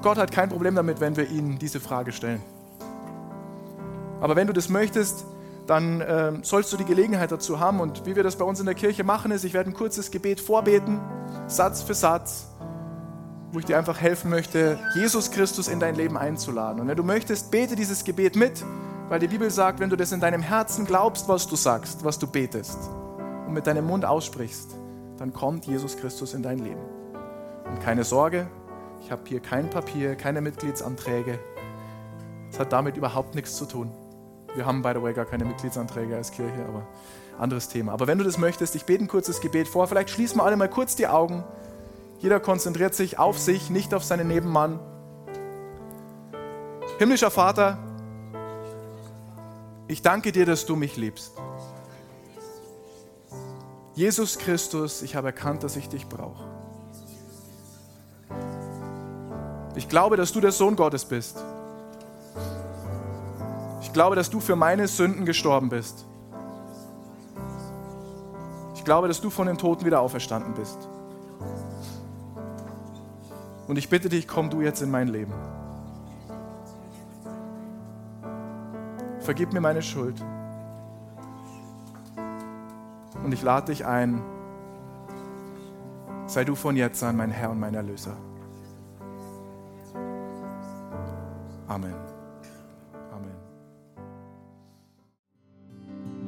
Gott 0.00 0.16
hat 0.16 0.32
kein 0.32 0.48
Problem 0.48 0.74
damit, 0.74 1.00
wenn 1.00 1.18
wir 1.18 1.28
ihm 1.28 1.58
diese 1.58 1.80
Frage 1.80 2.12
stellen. 2.12 2.40
Aber 4.22 4.36
wenn 4.36 4.46
du 4.46 4.54
das 4.54 4.70
möchtest, 4.70 5.26
dann 5.66 6.00
äh, 6.00 6.32
sollst 6.40 6.72
du 6.72 6.78
die 6.78 6.86
Gelegenheit 6.86 7.30
dazu 7.30 7.60
haben. 7.60 7.80
Und 7.80 8.06
wie 8.06 8.16
wir 8.16 8.22
das 8.22 8.36
bei 8.36 8.46
uns 8.46 8.58
in 8.58 8.64
der 8.64 8.74
Kirche 8.74 9.04
machen, 9.04 9.30
ist, 9.30 9.44
ich 9.44 9.52
werde 9.52 9.68
ein 9.68 9.74
kurzes 9.74 10.10
Gebet 10.10 10.40
vorbeten, 10.40 10.98
Satz 11.46 11.82
für 11.82 11.92
Satz 11.92 12.46
wo 13.50 13.58
ich 13.58 13.64
dir 13.64 13.78
einfach 13.78 13.98
helfen 13.98 14.30
möchte, 14.30 14.78
Jesus 14.94 15.30
Christus 15.30 15.68
in 15.68 15.80
dein 15.80 15.94
Leben 15.94 16.18
einzuladen. 16.18 16.80
Und 16.80 16.88
wenn 16.88 16.96
du 16.96 17.02
möchtest, 17.02 17.50
bete 17.50 17.76
dieses 17.76 18.04
Gebet 18.04 18.36
mit, 18.36 18.62
weil 19.08 19.20
die 19.20 19.28
Bibel 19.28 19.50
sagt, 19.50 19.80
wenn 19.80 19.90
du 19.90 19.96
das 19.96 20.12
in 20.12 20.20
deinem 20.20 20.42
Herzen 20.42 20.84
glaubst, 20.84 21.28
was 21.28 21.46
du 21.46 21.56
sagst, 21.56 22.04
was 22.04 22.18
du 22.18 22.26
betest 22.26 22.78
und 23.46 23.54
mit 23.54 23.66
deinem 23.66 23.86
Mund 23.86 24.04
aussprichst, 24.04 24.74
dann 25.16 25.32
kommt 25.32 25.66
Jesus 25.66 25.96
Christus 25.96 26.34
in 26.34 26.42
dein 26.42 26.58
Leben. 26.58 26.82
Und 27.64 27.80
keine 27.80 28.04
Sorge, 28.04 28.48
ich 29.02 29.10
habe 29.10 29.22
hier 29.24 29.40
kein 29.40 29.70
Papier, 29.70 30.14
keine 30.14 30.40
Mitgliedsanträge. 30.40 31.38
Es 32.50 32.58
hat 32.58 32.72
damit 32.72 32.96
überhaupt 32.96 33.34
nichts 33.34 33.56
zu 33.56 33.64
tun. 33.64 33.90
Wir 34.54 34.66
haben, 34.66 34.82
by 34.82 34.92
the 34.94 35.02
way, 35.02 35.12
gar 35.12 35.24
keine 35.24 35.44
Mitgliedsanträge 35.44 36.16
als 36.16 36.30
Kirche, 36.30 36.64
aber 36.66 36.86
anderes 37.38 37.68
Thema. 37.68 37.92
Aber 37.92 38.06
wenn 38.06 38.18
du 38.18 38.24
das 38.24 38.38
möchtest, 38.38 38.74
ich 38.74 38.84
bete 38.84 39.04
ein 39.04 39.08
kurzes 39.08 39.40
Gebet 39.40 39.68
vor. 39.68 39.86
Vielleicht 39.86 40.10
schließen 40.10 40.38
wir 40.38 40.44
alle 40.44 40.56
mal 40.56 40.68
kurz 40.68 40.96
die 40.96 41.06
Augen. 41.06 41.44
Jeder 42.20 42.40
konzentriert 42.40 42.94
sich 42.94 43.18
auf 43.18 43.38
sich, 43.38 43.70
nicht 43.70 43.94
auf 43.94 44.04
seinen 44.04 44.28
Nebenmann. 44.28 44.80
Himmlischer 46.98 47.30
Vater, 47.30 47.78
ich 49.88 50.02
danke 50.02 50.30
dir, 50.32 50.46
dass 50.46 50.66
du 50.66 50.76
mich 50.76 50.96
liebst. 50.96 51.32
Jesus 53.94 54.38
Christus, 54.38 55.02
ich 55.02 55.16
habe 55.16 55.28
erkannt, 55.28 55.64
dass 55.64 55.74
ich 55.74 55.88
dich 55.88 56.06
brauche. 56.06 56.44
Ich 59.74 59.88
glaube, 59.88 60.16
dass 60.16 60.32
du 60.32 60.40
der 60.40 60.52
Sohn 60.52 60.76
Gottes 60.76 61.04
bist. 61.04 61.42
Ich 63.80 63.92
glaube, 63.92 64.14
dass 64.14 64.30
du 64.30 64.38
für 64.38 64.54
meine 64.54 64.86
Sünden 64.86 65.24
gestorben 65.24 65.68
bist. 65.68 66.04
Ich 68.74 68.84
glaube, 68.84 69.08
dass 69.08 69.20
du 69.20 69.30
von 69.30 69.46
den 69.46 69.58
Toten 69.58 69.84
wieder 69.84 70.00
auferstanden 70.00 70.54
bist. 70.54 70.78
Und 73.66 73.78
ich 73.78 73.88
bitte 73.88 74.08
dich, 74.08 74.28
komm 74.28 74.50
du 74.50 74.60
jetzt 74.60 74.80
in 74.82 74.90
mein 74.90 75.08
Leben. 75.08 75.32
Vergib 79.28 79.52
mir 79.52 79.60
meine 79.60 79.82
Schuld. 79.82 80.14
Und 83.22 83.34
ich 83.34 83.42
lade 83.42 83.66
dich 83.66 83.84
ein, 83.84 84.22
sei 86.24 86.46
du 86.46 86.54
von 86.54 86.76
jetzt 86.76 87.04
an 87.04 87.18
mein 87.18 87.30
Herr 87.30 87.50
und 87.50 87.60
mein 87.60 87.74
Erlöser. 87.74 88.16
Amen. 91.66 91.92
Amen. 93.12 93.34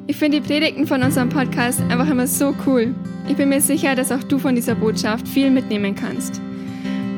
Ich 0.06 0.18
finde 0.18 0.42
die 0.42 0.46
Predigten 0.46 0.86
von 0.86 1.02
unserem 1.02 1.30
Podcast 1.30 1.80
einfach 1.80 2.10
immer 2.10 2.26
so 2.26 2.54
cool. 2.66 2.94
Ich 3.26 3.36
bin 3.38 3.48
mir 3.48 3.62
sicher, 3.62 3.94
dass 3.94 4.12
auch 4.12 4.24
du 4.24 4.38
von 4.38 4.54
dieser 4.54 4.74
Botschaft 4.74 5.26
viel 5.26 5.50
mitnehmen 5.50 5.94
kannst. 5.94 6.38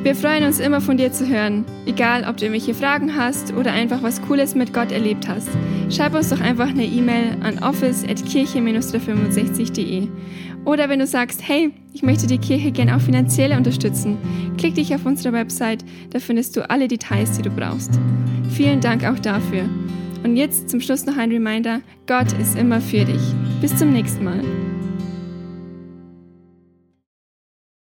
Wir 0.04 0.14
freuen 0.14 0.44
uns 0.44 0.60
immer 0.60 0.80
von 0.80 0.96
dir 0.96 1.12
zu 1.12 1.26
hören, 1.26 1.64
egal 1.86 2.24
ob 2.28 2.36
du 2.36 2.44
irgendwelche 2.44 2.74
Fragen 2.74 3.16
hast 3.16 3.52
oder 3.52 3.72
einfach 3.72 4.04
was 4.04 4.22
Cooles 4.22 4.54
mit 4.54 4.72
Gott 4.72 4.92
erlebt 4.92 5.28
hast. 5.28 5.48
Schreib 5.94 6.14
uns 6.14 6.30
doch 6.30 6.40
einfach 6.40 6.68
eine 6.68 6.86
E-Mail 6.86 7.36
an 7.42 7.58
office.kirche-365.de. 7.58 10.08
Oder 10.64 10.88
wenn 10.88 11.00
du 11.00 11.06
sagst, 11.06 11.46
hey, 11.46 11.70
ich 11.92 12.02
möchte 12.02 12.26
die 12.26 12.38
Kirche 12.38 12.72
gerne 12.72 12.96
auch 12.96 13.00
finanziell 13.00 13.54
unterstützen, 13.54 14.16
klick 14.56 14.76
dich 14.76 14.94
auf 14.94 15.04
unsere 15.04 15.34
Website, 15.34 15.84
da 16.10 16.18
findest 16.18 16.56
du 16.56 16.70
alle 16.70 16.88
Details, 16.88 17.36
die 17.36 17.42
du 17.42 17.50
brauchst. 17.50 18.00
Vielen 18.50 18.80
Dank 18.80 19.04
auch 19.04 19.18
dafür. 19.18 19.64
Und 20.24 20.36
jetzt 20.36 20.70
zum 20.70 20.80
Schluss 20.80 21.04
noch 21.04 21.18
ein 21.18 21.30
Reminder, 21.30 21.82
Gott 22.06 22.32
ist 22.40 22.56
immer 22.56 22.80
für 22.80 23.04
dich. 23.04 23.20
Bis 23.60 23.76
zum 23.76 23.92
nächsten 23.92 24.24
Mal. 24.24 24.40